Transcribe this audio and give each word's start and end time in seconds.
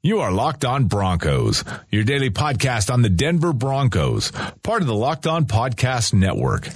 You 0.00 0.20
are 0.20 0.30
Locked 0.30 0.64
On 0.64 0.84
Broncos, 0.84 1.64
your 1.90 2.04
daily 2.04 2.30
podcast 2.30 2.88
on 2.88 3.02
the 3.02 3.08
Denver 3.08 3.52
Broncos, 3.52 4.30
part 4.62 4.80
of 4.80 4.86
the 4.86 4.94
Locked 4.94 5.26
On 5.26 5.44
Podcast 5.44 6.14
Network. 6.14 6.68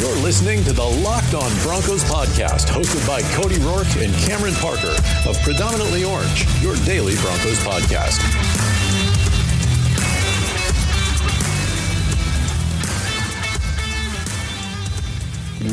You're 0.00 0.16
listening 0.24 0.64
to 0.64 0.72
the 0.72 0.82
Locked 0.82 1.34
On 1.34 1.52
Broncos 1.62 2.02
podcast, 2.02 2.66
hosted 2.66 3.06
by 3.06 3.22
Cody 3.34 3.56
Roark 3.56 4.02
and 4.02 4.12
Cameron 4.26 4.54
Parker 4.54 4.96
of 5.28 5.38
Predominantly 5.42 6.02
Orange, 6.02 6.46
your 6.60 6.74
daily 6.84 7.14
Broncos 7.22 7.60
podcast. 7.60 8.18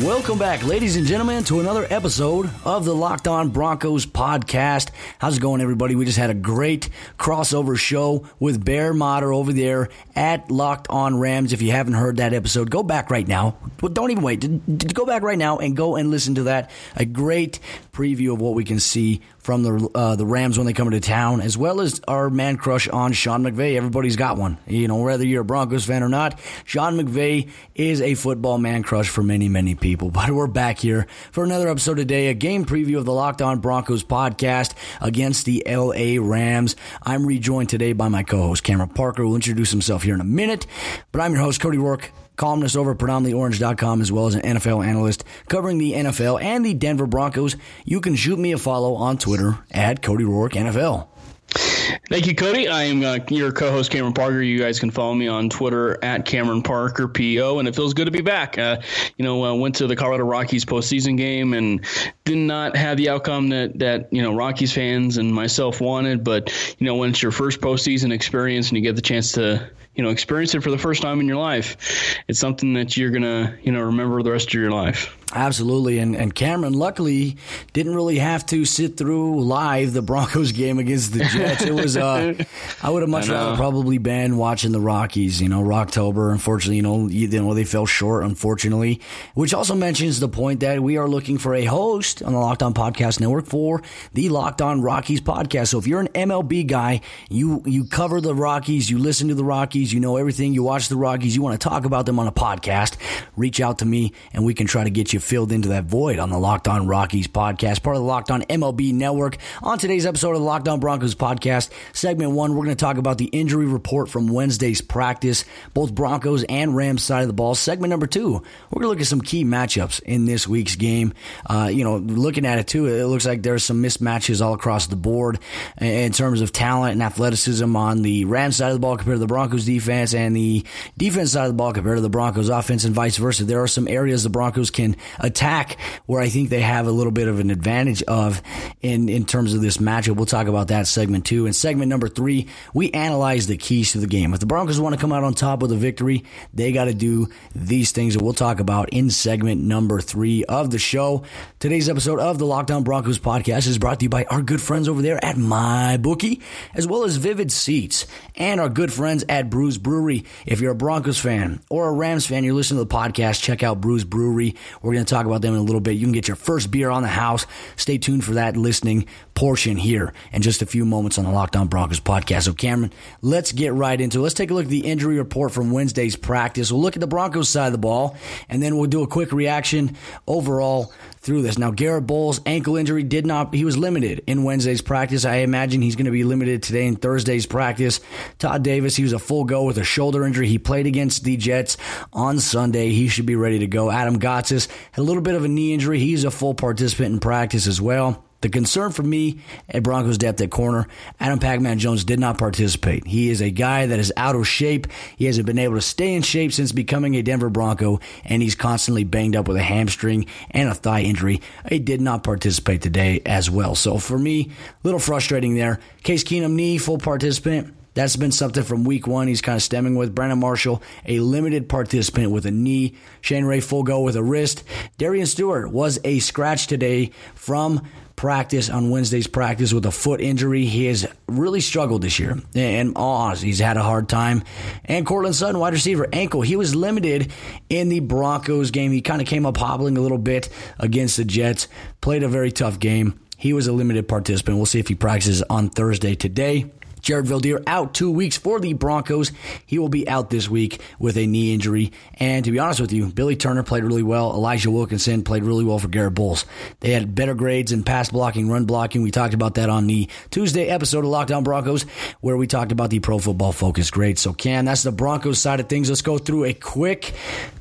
Welcome 0.02 0.38
back, 0.38 0.64
ladies 0.64 0.94
and 0.94 1.04
gentlemen, 1.06 1.42
to 1.44 1.58
another 1.58 1.84
episode 1.90 2.48
of 2.64 2.84
the 2.84 2.94
Locked 2.94 3.26
On 3.26 3.48
Broncos 3.48 4.06
podcast. 4.06 4.90
How's 5.18 5.38
it 5.38 5.40
going, 5.40 5.60
everybody? 5.60 5.96
We 5.96 6.04
just 6.04 6.18
had 6.18 6.30
a 6.30 6.34
great 6.34 6.88
crossover 7.18 7.76
show 7.76 8.24
with 8.38 8.64
Bear 8.64 8.94
Motter 8.94 9.32
over 9.32 9.52
there 9.52 9.88
at 10.14 10.52
Locked 10.52 10.86
On 10.88 11.18
Rams. 11.18 11.52
If 11.52 11.62
you 11.62 11.72
haven't 11.72 11.94
heard 11.94 12.18
that 12.18 12.32
episode, 12.32 12.70
go 12.70 12.84
back 12.84 13.10
right 13.10 13.26
now. 13.26 13.56
Well, 13.82 13.92
don't 13.92 14.12
even 14.12 14.22
wait. 14.22 14.94
Go 14.94 15.04
back 15.04 15.22
right 15.22 15.38
now 15.38 15.58
and 15.58 15.76
go 15.76 15.96
and 15.96 16.12
listen 16.12 16.36
to 16.36 16.44
that. 16.44 16.70
A 16.94 17.04
great 17.04 17.58
preview 17.98 18.32
of 18.32 18.40
what 18.40 18.54
we 18.54 18.62
can 18.62 18.78
see 18.78 19.20
from 19.38 19.64
the 19.64 19.90
uh, 19.92 20.14
the 20.14 20.24
Rams 20.24 20.56
when 20.56 20.66
they 20.66 20.72
come 20.72 20.86
into 20.86 21.00
town, 21.00 21.40
as 21.40 21.58
well 21.58 21.80
as 21.80 22.00
our 22.06 22.30
man 22.30 22.56
crush 22.56 22.86
on 22.88 23.12
Sean 23.12 23.42
McVay. 23.42 23.76
Everybody's 23.76 24.14
got 24.14 24.36
one, 24.36 24.56
you 24.68 24.86
know, 24.86 24.96
whether 24.96 25.26
you're 25.26 25.42
a 25.42 25.44
Broncos 25.44 25.84
fan 25.84 26.04
or 26.04 26.08
not. 26.08 26.38
Sean 26.64 26.96
McVay 26.96 27.50
is 27.74 28.00
a 28.00 28.14
football 28.14 28.58
man 28.58 28.84
crush 28.84 29.08
for 29.08 29.24
many, 29.24 29.48
many 29.48 29.74
people. 29.74 30.12
But 30.18 30.32
we're 30.32 30.48
back 30.48 30.78
here 30.80 31.06
for 31.30 31.44
another 31.44 31.68
episode 31.68 31.94
today, 31.94 32.26
a 32.26 32.34
game 32.34 32.64
preview 32.64 32.98
of 32.98 33.04
the 33.04 33.12
Locked 33.12 33.40
On 33.40 33.60
Broncos 33.60 34.02
podcast 34.02 34.74
against 35.00 35.44
the 35.44 35.62
LA 35.64 36.20
Rams. 36.20 36.74
I'm 37.02 37.24
rejoined 37.24 37.68
today 37.68 37.92
by 37.92 38.08
my 38.08 38.24
co-host 38.24 38.64
Cameron 38.64 38.88
Parker, 38.88 39.22
who 39.22 39.28
will 39.28 39.36
introduce 39.36 39.70
himself 39.70 40.02
here 40.02 40.14
in 40.14 40.20
a 40.20 40.24
minute. 40.24 40.66
But 41.12 41.20
I'm 41.20 41.32
your 41.32 41.42
host 41.42 41.60
Cody 41.60 41.78
Roark 41.78 42.10
columnist 42.38 42.76
over 42.76 42.92
at 42.92 42.98
predominantlyorange.com, 42.98 44.00
as 44.00 44.10
well 44.10 44.26
as 44.26 44.34
an 44.34 44.42
NFL 44.42 44.86
analyst 44.86 45.24
covering 45.48 45.76
the 45.76 45.92
NFL 45.92 46.42
and 46.42 46.64
the 46.64 46.72
Denver 46.72 47.06
Broncos. 47.06 47.56
You 47.84 48.00
can 48.00 48.14
shoot 48.14 48.38
me 48.38 48.52
a 48.52 48.58
follow 48.58 48.94
on 48.94 49.18
Twitter 49.18 49.58
at 49.70 50.00
Cody 50.00 50.24
Roark 50.24 50.52
NFL. 50.52 51.08
Thank 51.50 52.26
you, 52.26 52.34
Cody. 52.34 52.68
I 52.68 52.84
am 52.84 53.02
uh, 53.02 53.18
your 53.28 53.52
co-host, 53.52 53.90
Cameron 53.90 54.12
Parker. 54.12 54.40
You 54.42 54.58
guys 54.58 54.78
can 54.78 54.90
follow 54.90 55.14
me 55.14 55.28
on 55.28 55.48
Twitter 55.48 56.02
at 56.02 56.24
Cameron 56.24 56.62
Parker 56.62 57.08
PO, 57.08 57.58
and 57.58 57.68
it 57.68 57.74
feels 57.74 57.94
good 57.94 58.06
to 58.06 58.10
be 58.10 58.20
back. 58.20 58.58
Uh, 58.58 58.80
you 59.16 59.24
know, 59.24 59.44
uh, 59.44 59.54
went 59.54 59.76
to 59.76 59.86
the 59.86 59.96
Colorado 59.96 60.24
Rockies 60.24 60.64
postseason 60.64 61.16
game 61.16 61.54
and 61.54 61.84
did 62.24 62.38
not 62.38 62.76
have 62.76 62.96
the 62.96 63.10
outcome 63.10 63.48
that 63.50 63.78
that 63.78 64.12
you 64.12 64.22
know 64.22 64.34
Rockies 64.34 64.72
fans 64.72 65.16
and 65.16 65.32
myself 65.32 65.80
wanted. 65.80 66.24
But 66.24 66.52
you 66.78 66.86
know, 66.86 66.96
when 66.96 67.10
it's 67.10 67.22
your 67.22 67.32
first 67.32 67.60
postseason 67.60 68.12
experience 68.12 68.68
and 68.68 68.76
you 68.76 68.82
get 68.82 68.96
the 68.96 69.02
chance 69.02 69.32
to 69.32 69.70
you 69.94 70.04
know 70.04 70.10
experience 70.10 70.54
it 70.54 70.62
for 70.62 70.70
the 70.70 70.78
first 70.78 71.02
time 71.02 71.20
in 71.20 71.26
your 71.26 71.38
life, 71.38 72.16
it's 72.28 72.38
something 72.38 72.74
that 72.74 72.96
you're 72.96 73.10
gonna 73.10 73.58
you 73.62 73.72
know 73.72 73.82
remember 73.82 74.22
the 74.22 74.32
rest 74.32 74.48
of 74.48 74.54
your 74.54 74.70
life. 74.70 75.16
Absolutely, 75.34 75.98
and 75.98 76.16
and 76.16 76.34
Cameron 76.34 76.72
luckily 76.72 77.36
didn't 77.74 77.94
really 77.94 78.18
have 78.18 78.46
to 78.46 78.64
sit 78.64 78.96
through 78.96 79.42
live 79.42 79.92
the 79.92 80.00
Broncos 80.00 80.52
game 80.52 80.78
against 80.78 81.12
the 81.12 81.24
Jets. 81.24 81.62
It 81.62 81.74
was 81.74 81.98
uh, 81.98 82.32
I 82.82 82.88
would 82.90 83.02
have 83.02 83.10
much 83.10 83.28
rather 83.28 83.54
probably 83.56 83.98
been 83.98 84.38
watching 84.38 84.72
the 84.72 84.80
Rockies. 84.80 85.40
You 85.42 85.50
know, 85.50 85.62
Rocktober. 85.62 86.32
Unfortunately, 86.32 86.76
you 86.76 86.82
know, 86.82 87.08
you, 87.08 87.28
you 87.28 87.42
know 87.42 87.52
they 87.52 87.64
fell 87.64 87.84
short. 87.84 88.24
Unfortunately, 88.24 89.02
which 89.34 89.52
also 89.52 89.74
mentions 89.74 90.18
the 90.18 90.28
point 90.28 90.60
that 90.60 90.80
we 90.80 90.96
are 90.96 91.06
looking 91.06 91.36
for 91.36 91.54
a 91.54 91.66
host 91.66 92.22
on 92.22 92.32
the 92.32 92.38
Locked 92.38 92.62
On 92.62 92.72
Podcast 92.72 93.20
Network 93.20 93.46
for 93.46 93.82
the 94.14 94.30
Locked 94.30 94.62
On 94.62 94.80
Rockies 94.80 95.20
podcast. 95.20 95.68
So 95.68 95.78
if 95.78 95.86
you're 95.86 96.00
an 96.00 96.08
MLB 96.08 96.66
guy, 96.66 97.02
you 97.28 97.62
you 97.66 97.84
cover 97.84 98.22
the 98.22 98.34
Rockies, 98.34 98.88
you 98.88 98.96
listen 98.98 99.28
to 99.28 99.34
the 99.34 99.44
Rockies, 99.44 99.92
you 99.92 100.00
know 100.00 100.16
everything, 100.16 100.54
you 100.54 100.62
watch 100.62 100.88
the 100.88 100.96
Rockies, 100.96 101.36
you 101.36 101.42
want 101.42 101.60
to 101.60 101.68
talk 101.68 101.84
about 101.84 102.06
them 102.06 102.18
on 102.18 102.26
a 102.26 102.32
podcast, 102.32 102.96
reach 103.36 103.60
out 103.60 103.80
to 103.80 103.84
me 103.84 104.14
and 104.32 104.46
we 104.46 104.54
can 104.54 104.66
try 104.66 104.84
to 104.84 104.90
get 104.90 105.12
you 105.12 105.17
filled 105.22 105.52
into 105.52 105.68
that 105.68 105.84
void 105.84 106.18
on 106.18 106.30
the 106.30 106.38
Locked 106.38 106.68
On 106.68 106.86
Rockies 106.86 107.28
podcast, 107.28 107.82
part 107.82 107.96
of 107.96 108.02
the 108.02 108.08
Locked 108.08 108.30
On 108.30 108.42
MLB 108.42 108.92
network. 108.92 109.36
On 109.62 109.78
today's 109.78 110.06
episode 110.06 110.32
of 110.32 110.38
the 110.38 110.44
Locked 110.44 110.68
On 110.68 110.80
Broncos 110.80 111.14
podcast, 111.14 111.70
segment 111.92 112.32
one, 112.32 112.54
we're 112.54 112.64
going 112.64 112.76
to 112.76 112.80
talk 112.80 112.96
about 112.96 113.18
the 113.18 113.26
injury 113.26 113.66
report 113.66 114.08
from 114.08 114.28
Wednesday's 114.28 114.80
practice, 114.80 115.44
both 115.74 115.94
Broncos 115.94 116.44
and 116.44 116.74
Rams 116.74 117.02
side 117.02 117.22
of 117.22 117.26
the 117.28 117.32
ball. 117.32 117.54
Segment 117.54 117.90
number 117.90 118.06
two, 118.06 118.42
we're 118.70 118.80
going 118.80 118.82
to 118.82 118.88
look 118.88 119.00
at 119.00 119.06
some 119.06 119.20
key 119.20 119.44
matchups 119.44 120.00
in 120.02 120.24
this 120.24 120.46
week's 120.48 120.76
game. 120.76 121.14
Uh, 121.46 121.70
you 121.72 121.84
know, 121.84 121.96
looking 121.96 122.46
at 122.46 122.58
it 122.58 122.66
too, 122.66 122.86
it 122.86 123.04
looks 123.04 123.26
like 123.26 123.42
there's 123.42 123.64
some 123.64 123.82
mismatches 123.82 124.44
all 124.44 124.54
across 124.54 124.86
the 124.86 124.96
board 124.96 125.38
in 125.80 126.12
terms 126.12 126.40
of 126.40 126.52
talent 126.52 126.92
and 126.92 127.02
athleticism 127.02 127.76
on 127.76 128.02
the 128.02 128.24
Rams 128.24 128.56
side 128.56 128.68
of 128.68 128.74
the 128.74 128.80
ball 128.80 128.96
compared 128.96 129.16
to 129.16 129.20
the 129.20 129.26
Broncos 129.26 129.64
defense 129.64 130.14
and 130.14 130.34
the 130.34 130.64
defense 130.96 131.32
side 131.32 131.44
of 131.44 131.48
the 131.48 131.54
ball 131.54 131.72
compared 131.72 131.96
to 131.96 132.02
the 132.02 132.08
Broncos 132.08 132.48
offense 132.48 132.84
and 132.84 132.94
vice 132.94 133.16
versa. 133.16 133.44
There 133.44 133.62
are 133.62 133.68
some 133.68 133.88
areas 133.88 134.22
the 134.22 134.30
Broncos 134.30 134.70
can 134.70 134.96
attack 135.18 135.78
where 136.06 136.20
I 136.20 136.28
think 136.28 136.50
they 136.50 136.60
have 136.60 136.86
a 136.86 136.90
little 136.90 137.12
bit 137.12 137.28
of 137.28 137.40
an 137.40 137.50
advantage 137.50 138.02
of 138.04 138.42
in, 138.80 139.08
in 139.08 139.24
terms 139.24 139.54
of 139.54 139.60
this 139.60 139.78
matchup. 139.78 140.16
We'll 140.16 140.26
talk 140.26 140.46
about 140.46 140.68
that 140.68 140.86
segment 140.86 141.26
two. 141.26 141.46
In 141.46 141.52
segment 141.52 141.88
number 141.88 142.08
three, 142.08 142.48
we 142.74 142.90
analyze 142.90 143.46
the 143.46 143.56
keys 143.56 143.92
to 143.92 143.98
the 143.98 144.06
game. 144.06 144.34
If 144.34 144.40
the 144.40 144.46
Broncos 144.46 144.80
want 144.80 144.94
to 144.94 145.00
come 145.00 145.12
out 145.12 145.24
on 145.24 145.34
top 145.34 145.62
with 145.62 145.72
a 145.72 145.76
victory, 145.76 146.24
they 146.52 146.72
got 146.72 146.84
to 146.84 146.94
do 146.94 147.28
these 147.54 147.92
things 147.92 148.14
that 148.14 148.22
we'll 148.22 148.32
talk 148.32 148.60
about 148.60 148.90
in 148.90 149.10
segment 149.10 149.62
number 149.62 150.00
three 150.00 150.44
of 150.44 150.70
the 150.70 150.78
show. 150.78 151.22
Today's 151.58 151.88
episode 151.88 152.18
of 152.20 152.38
the 152.38 152.46
Locked 152.46 152.70
On 152.70 152.82
Broncos 152.82 153.18
podcast 153.18 153.66
is 153.66 153.78
brought 153.78 154.00
to 154.00 154.04
you 154.04 154.08
by 154.08 154.24
our 154.24 154.42
good 154.42 154.60
friends 154.60 154.88
over 154.88 155.02
there 155.02 155.22
at 155.24 155.36
MyBookie, 155.36 156.40
as 156.74 156.86
well 156.86 157.04
as 157.04 157.16
Vivid 157.16 157.50
Seats 157.50 158.06
and 158.36 158.60
our 158.60 158.68
good 158.68 158.92
friends 158.92 159.24
at 159.28 159.50
Bruz 159.50 159.80
Brewery. 159.80 160.24
If 160.46 160.60
you're 160.60 160.72
a 160.72 160.76
Broncos 160.76 161.18
fan 161.18 161.60
or 161.70 161.88
a 161.88 161.92
Rams 161.92 162.26
fan, 162.26 162.44
you're 162.44 162.54
listening 162.54 162.80
to 162.80 162.88
the 162.88 162.94
podcast, 162.94 163.42
check 163.42 163.62
out 163.62 163.80
Bruz 163.80 164.06
Brewery. 164.06 164.54
We're 164.82 164.94
going 164.98 165.06
to 165.06 165.14
talk 165.14 165.26
about 165.26 165.42
them 165.42 165.54
in 165.54 165.60
a 165.60 165.62
little 165.62 165.80
bit. 165.80 165.92
You 165.92 166.06
can 166.06 166.12
get 166.12 166.28
your 166.28 166.36
first 166.36 166.70
beer 166.70 166.90
on 166.90 167.02
the 167.02 167.08
house. 167.08 167.46
Stay 167.76 167.98
tuned 167.98 168.24
for 168.24 168.34
that 168.34 168.56
listening 168.56 169.06
portion 169.34 169.76
here 169.76 170.12
in 170.32 170.42
just 170.42 170.62
a 170.62 170.66
few 170.66 170.84
moments 170.84 171.18
on 171.18 171.24
the 171.24 171.30
Locked 171.30 171.56
On 171.56 171.68
Broncos 171.68 172.00
podcast. 172.00 172.42
So, 172.42 172.52
Cameron, 172.52 172.92
let's 173.22 173.52
get 173.52 173.72
right 173.72 174.00
into 174.00 174.18
it. 174.18 174.22
Let's 174.22 174.34
take 174.34 174.50
a 174.50 174.54
look 174.54 174.64
at 174.64 174.70
the 174.70 174.86
injury 174.86 175.18
report 175.18 175.52
from 175.52 175.70
Wednesday's 175.70 176.16
practice. 176.16 176.72
We'll 176.72 176.82
look 176.82 176.96
at 176.96 177.00
the 177.00 177.06
Broncos 177.06 177.48
side 177.48 177.66
of 177.66 177.72
the 177.72 177.78
ball, 177.78 178.16
and 178.48 178.62
then 178.62 178.76
we'll 178.76 178.86
do 178.86 179.02
a 179.02 179.06
quick 179.06 179.32
reaction 179.32 179.96
overall 180.26 180.92
through 181.20 181.42
this. 181.42 181.58
Now, 181.58 181.70
Garrett 181.70 182.06
Bolles' 182.06 182.40
ankle 182.46 182.76
injury 182.76 183.02
did 183.02 183.26
not, 183.26 183.54
he 183.54 183.64
was 183.64 183.76
limited 183.76 184.22
in 184.26 184.44
Wednesday's 184.44 184.80
practice. 184.80 185.24
I 185.24 185.36
imagine 185.36 185.82
he's 185.82 185.96
going 185.96 186.06
to 186.06 186.10
be 186.10 186.24
limited 186.24 186.62
today 186.62 186.86
in 186.86 186.96
Thursday's 186.96 187.44
practice. 187.44 188.00
Todd 188.38 188.62
Davis, 188.62 188.96
he 188.96 189.02
was 189.02 189.12
a 189.12 189.18
full 189.18 189.44
go 189.44 189.64
with 189.64 189.78
a 189.78 189.84
shoulder 189.84 190.24
injury. 190.24 190.48
He 190.48 190.58
played 190.58 190.86
against 190.86 191.24
the 191.24 191.36
Jets 191.36 191.76
on 192.12 192.38
Sunday. 192.40 192.90
He 192.90 193.08
should 193.08 193.26
be 193.26 193.36
ready 193.36 193.58
to 193.58 193.66
go. 193.66 193.90
Adam 193.90 194.18
Gotsis 194.18 194.68
had 194.87 194.87
a 194.98 195.02
little 195.02 195.22
bit 195.22 195.36
of 195.36 195.44
a 195.44 195.48
knee 195.48 195.72
injury. 195.72 196.00
He's 196.00 196.24
a 196.24 196.30
full 196.30 196.54
participant 196.54 197.14
in 197.14 197.20
practice 197.20 197.66
as 197.68 197.80
well. 197.80 198.24
The 198.40 198.48
concern 198.48 198.92
for 198.92 199.02
me 199.02 199.40
at 199.68 199.82
Broncos 199.82 200.18
depth 200.18 200.40
at 200.40 200.50
corner, 200.50 200.86
Adam 201.18 201.38
Pac-Man 201.38 201.78
Jones 201.78 202.04
did 202.04 202.20
not 202.20 202.38
participate. 202.38 203.04
He 203.04 203.30
is 203.30 203.40
a 203.40 203.50
guy 203.50 203.86
that 203.86 203.98
is 203.98 204.12
out 204.16 204.36
of 204.36 204.46
shape. 204.46 204.86
He 205.16 205.24
hasn't 205.24 205.46
been 205.46 205.58
able 205.58 205.74
to 205.74 205.80
stay 205.80 206.14
in 206.14 206.22
shape 206.22 206.52
since 206.52 206.70
becoming 206.70 207.16
a 207.16 207.22
Denver 207.22 207.50
Bronco, 207.50 208.00
and 208.24 208.40
he's 208.40 208.54
constantly 208.54 209.02
banged 209.02 209.34
up 209.34 209.48
with 209.48 209.56
a 209.56 209.62
hamstring 209.62 210.26
and 210.52 210.68
a 210.68 210.74
thigh 210.74 211.02
injury. 211.02 211.42
He 211.68 211.80
did 211.80 212.00
not 212.00 212.22
participate 212.22 212.82
today 212.82 213.22
as 213.26 213.50
well. 213.50 213.74
So 213.74 213.98
for 213.98 214.18
me, 214.18 214.50
a 214.50 214.50
little 214.82 215.00
frustrating 215.00 215.54
there. 215.54 215.80
Case 216.04 216.22
Keenum 216.22 216.52
knee, 216.52 216.78
full 216.78 216.98
participant. 216.98 217.74
That's 217.98 218.14
been 218.14 218.30
something 218.30 218.62
from 218.62 218.84
week 218.84 219.08
one. 219.08 219.26
He's 219.26 219.40
kind 219.40 219.56
of 219.56 219.62
stemming 219.62 219.96
with 219.96 220.14
Brandon 220.14 220.38
Marshall, 220.38 220.80
a 221.04 221.18
limited 221.18 221.68
participant 221.68 222.30
with 222.30 222.46
a 222.46 222.52
knee. 222.52 222.94
Shane 223.22 223.44
Ray 223.44 223.58
full 223.58 223.82
go 223.82 224.02
with 224.02 224.14
a 224.14 224.22
wrist. 224.22 224.62
Darian 224.98 225.26
Stewart 225.26 225.72
was 225.72 225.98
a 226.04 226.20
scratch 226.20 226.68
today 226.68 227.10
from 227.34 227.84
practice 228.14 228.70
on 228.70 228.90
Wednesday's 228.90 229.26
practice 229.26 229.72
with 229.72 229.84
a 229.84 229.90
foot 229.90 230.20
injury. 230.20 230.64
He 230.64 230.84
has 230.84 231.08
really 231.26 231.60
struggled 231.60 232.02
this 232.02 232.20
year. 232.20 232.40
And 232.54 232.92
all 232.94 233.34
he's 233.34 233.58
had 233.58 233.76
a 233.76 233.82
hard 233.82 234.08
time. 234.08 234.44
And 234.84 235.04
Courtland 235.04 235.34
Sutton, 235.34 235.58
wide 235.58 235.72
receiver, 235.72 236.06
ankle. 236.12 236.42
He 236.42 236.54
was 236.54 236.76
limited 236.76 237.32
in 237.68 237.88
the 237.88 237.98
Broncos 237.98 238.70
game. 238.70 238.92
He 238.92 239.00
kind 239.00 239.20
of 239.20 239.26
came 239.26 239.44
up 239.44 239.56
hobbling 239.56 239.98
a 239.98 240.00
little 240.00 240.18
bit 240.18 240.50
against 240.78 241.16
the 241.16 241.24
Jets. 241.24 241.66
Played 242.00 242.22
a 242.22 242.28
very 242.28 242.52
tough 242.52 242.78
game. 242.78 243.18
He 243.36 243.52
was 243.52 243.66
a 243.66 243.72
limited 243.72 244.06
participant. 244.06 244.56
We'll 244.56 244.66
see 244.66 244.78
if 244.78 244.86
he 244.86 244.94
practices 244.94 245.42
on 245.50 245.70
Thursday 245.70 246.14
today. 246.14 246.70
Jared 247.00 247.26
Veldheer 247.26 247.62
out 247.66 247.94
two 247.94 248.10
weeks 248.10 248.36
for 248.36 248.60
the 248.60 248.72
Broncos. 248.72 249.32
He 249.66 249.78
will 249.78 249.88
be 249.88 250.08
out 250.08 250.30
this 250.30 250.48
week 250.48 250.80
with 250.98 251.16
a 251.16 251.26
knee 251.26 251.54
injury. 251.54 251.92
And 252.14 252.44
to 252.44 252.50
be 252.50 252.58
honest 252.58 252.80
with 252.80 252.92
you, 252.92 253.06
Billy 253.06 253.36
Turner 253.36 253.62
played 253.62 253.84
really 253.84 254.02
well. 254.02 254.32
Elijah 254.32 254.70
Wilkinson 254.70 255.22
played 255.22 255.44
really 255.44 255.64
well 255.64 255.78
for 255.78 255.88
Garrett 255.88 256.14
Bolles. 256.14 256.44
They 256.80 256.92
had 256.92 257.14
better 257.14 257.34
grades 257.34 257.72
in 257.72 257.84
pass 257.84 258.10
blocking, 258.10 258.48
run 258.50 258.64
blocking. 258.64 259.02
We 259.02 259.10
talked 259.10 259.34
about 259.34 259.54
that 259.54 259.70
on 259.70 259.86
the 259.86 260.08
Tuesday 260.30 260.68
episode 260.68 261.04
of 261.04 261.10
Locked 261.10 261.30
On 261.30 261.44
Broncos, 261.44 261.84
where 262.20 262.36
we 262.36 262.46
talked 262.46 262.72
about 262.72 262.90
the 262.90 263.00
pro 263.00 263.18
football 263.18 263.52
focus 263.52 263.90
grades. 263.90 264.20
So, 264.20 264.32
Cam, 264.32 264.64
that's 264.64 264.82
the 264.82 264.92
Broncos 264.92 265.38
side 265.38 265.60
of 265.60 265.68
things. 265.68 265.88
Let's 265.88 266.02
go 266.02 266.18
through 266.18 266.44
a 266.44 266.54
quick, 266.54 267.14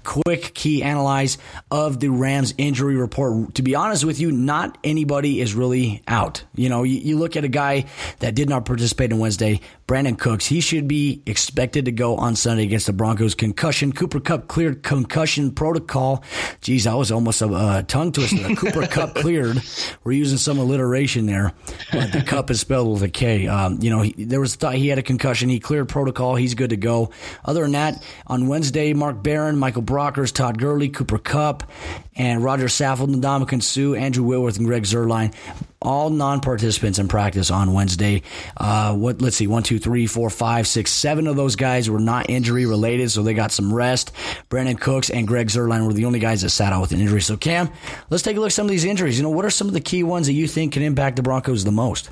quick 0.03 0.53
key 0.53 0.83
analyze 0.83 1.37
of 1.71 1.99
the 1.99 2.09
Rams 2.09 2.53
injury 2.57 2.95
report. 2.95 3.55
To 3.55 3.61
be 3.61 3.75
honest 3.75 4.05
with 4.05 4.19
you, 4.19 4.31
not 4.31 4.77
anybody 4.83 5.41
is 5.41 5.53
really 5.53 6.01
out. 6.07 6.43
You 6.55 6.69
know, 6.69 6.83
you, 6.83 6.97
you 6.97 7.17
look 7.17 7.35
at 7.35 7.43
a 7.43 7.49
guy 7.49 7.85
that 8.19 8.35
did 8.35 8.49
not 8.49 8.65
participate 8.65 9.11
in 9.11 9.19
Wednesday, 9.27 9.59
Brandin 9.89 10.17
Cooks. 10.17 10.45
He 10.45 10.61
should 10.61 10.87
be 10.87 11.21
expected 11.25 11.83
to 11.83 11.91
go 11.91 12.15
on 12.15 12.37
Sunday 12.37 12.63
against 12.63 12.85
the 12.85 12.93
Broncos. 12.93 13.35
Concussion. 13.35 13.91
Cooper 13.91 14.21
Kupp 14.21 14.47
cleared 14.47 14.83
concussion 14.83 15.51
protocol. 15.51 16.23
Geez, 16.61 16.85
that 16.85 16.93
was 16.93 17.11
almost 17.11 17.41
a, 17.41 17.47
a 17.47 17.83
tongue 17.85 18.13
twister. 18.13 18.55
Cooper 18.55 18.87
Kupp 18.87 19.15
cleared. 19.15 19.61
We're 20.05 20.13
using 20.13 20.37
some 20.37 20.59
alliteration 20.59 21.25
there, 21.25 21.51
but 21.91 22.13
the 22.13 22.21
cup 22.21 22.49
is 22.49 22.61
spelled 22.61 22.93
with 22.93 23.03
a 23.03 23.09
K. 23.09 23.47
Um, 23.47 23.79
you 23.81 23.89
know, 23.89 24.03
he, 24.03 24.13
there 24.13 24.39
was 24.39 24.55
thought 24.55 24.75
he 24.75 24.87
had 24.87 24.97
a 24.97 25.03
concussion. 25.03 25.49
He 25.49 25.59
cleared 25.59 25.89
protocol. 25.89 26.35
He's 26.35 26.53
good 26.53 26.69
to 26.69 26.77
go. 26.77 27.11
Other 27.43 27.63
than 27.63 27.73
that, 27.73 28.01
on 28.27 28.47
Wednesday, 28.47 28.93
Mark 28.93 29.21
Barron, 29.21 29.57
Michael 29.57 29.83
Brockers, 29.83 30.33
Todd 30.33 30.57
Gurley, 30.57 30.87
Cooper 30.87 31.17
Kupp, 31.17 31.69
and 32.17 32.43
Roger 32.43 32.65
Saffold, 32.65 33.15
Ndamukong 33.15 33.63
Suh, 33.63 33.93
Andrew 33.93 34.23
Whitworth, 34.23 34.57
and 34.57 34.65
Greg 34.65 34.83
Zuerlein 34.83 35.33
all 35.81 36.09
non-participants 36.09 36.99
in 36.99 37.07
practice 37.07 37.51
on 37.51 37.71
Wednesday. 37.71 38.23
Uh, 38.57 38.95
what? 38.95 39.21
Let's 39.21 39.37
see, 39.37 39.47
one, 39.47 39.63
two, 39.63 39.79
three, 39.79 40.07
four, 40.07 40.29
five, 40.29 40.67
six, 40.67 40.91
seven 40.91 41.27
of 41.27 41.35
those 41.35 41.55
guys 41.55 41.89
were 41.89 41.99
not 41.99 42.29
injury 42.29 42.65
related, 42.65 43.11
so 43.11 43.23
they 43.23 43.33
got 43.33 43.51
some 43.51 43.73
rest. 43.73 44.11
Brandin 44.49 44.79
Cooks 44.79 45.09
and 45.09 45.27
Greg 45.27 45.47
Zuerlein 45.47 45.85
were 45.85 45.93
the 45.93 46.05
only 46.05 46.19
guys 46.19 46.41
that 46.41 46.49
sat 46.49 46.73
out 46.73 46.81
with 46.81 46.91
an 46.91 46.99
injury. 46.99 47.21
So 47.21 47.37
Cam, 47.37 47.69
let's 48.09 48.23
take 48.23 48.37
a 48.37 48.39
look 48.39 48.47
at 48.47 48.53
some 48.53 48.65
of 48.65 48.71
these 48.71 48.85
injuries. 48.85 49.17
You 49.17 49.23
know, 49.23 49.29
what 49.29 49.45
are 49.45 49.49
some 49.49 49.67
of 49.67 49.73
the 49.73 49.81
key 49.81 50.03
ones 50.03 50.27
that 50.27 50.33
you 50.33 50.47
think 50.47 50.73
can 50.73 50.83
impact 50.83 51.15
the 51.15 51.23
Broncos 51.23 51.63
the 51.63 51.71
most? 51.71 52.09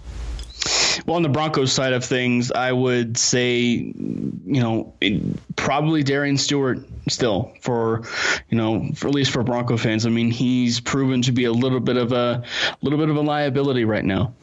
Well, 1.05 1.15
on 1.15 1.23
the 1.23 1.29
Broncos 1.29 1.71
side 1.71 1.93
of 1.93 2.03
things, 2.03 2.51
I 2.51 2.71
would 2.71 3.17
say, 3.17 3.61
you 3.61 3.93
know, 4.45 4.93
probably 5.55 6.03
Darian 6.03 6.37
Stewart 6.37 6.79
still 7.09 7.53
for, 7.61 8.03
you 8.49 8.57
know, 8.57 8.89
for 8.95 9.07
at 9.07 9.13
least 9.13 9.31
for 9.31 9.43
Bronco 9.43 9.77
fans. 9.77 10.05
I 10.05 10.09
mean, 10.09 10.31
he's 10.31 10.79
proven 10.79 11.21
to 11.23 11.31
be 11.31 11.45
a 11.45 11.51
little 11.51 11.79
bit 11.79 11.97
of 11.97 12.11
a 12.11 12.43
little 12.81 12.99
bit 12.99 13.09
of 13.09 13.15
a 13.15 13.21
liability 13.21 13.85
right 13.85 14.05
now. 14.05 14.33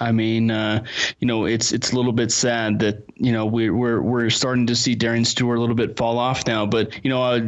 I 0.00 0.12
mean, 0.12 0.50
uh, 0.50 0.84
you 1.20 1.28
know, 1.28 1.44
it's 1.44 1.72
it's 1.72 1.92
a 1.92 1.96
little 1.96 2.12
bit 2.12 2.32
sad 2.32 2.80
that 2.80 3.04
you 3.14 3.32
know 3.32 3.46
we're 3.46 3.74
we're 3.74 4.00
we're 4.00 4.30
starting 4.30 4.66
to 4.68 4.76
see 4.76 4.94
Darian 4.94 5.24
Stewart 5.24 5.58
a 5.58 5.60
little 5.60 5.76
bit 5.76 5.96
fall 5.96 6.18
off 6.18 6.46
now. 6.46 6.66
But 6.66 7.04
you 7.04 7.10
know, 7.10 7.22
uh, 7.22 7.40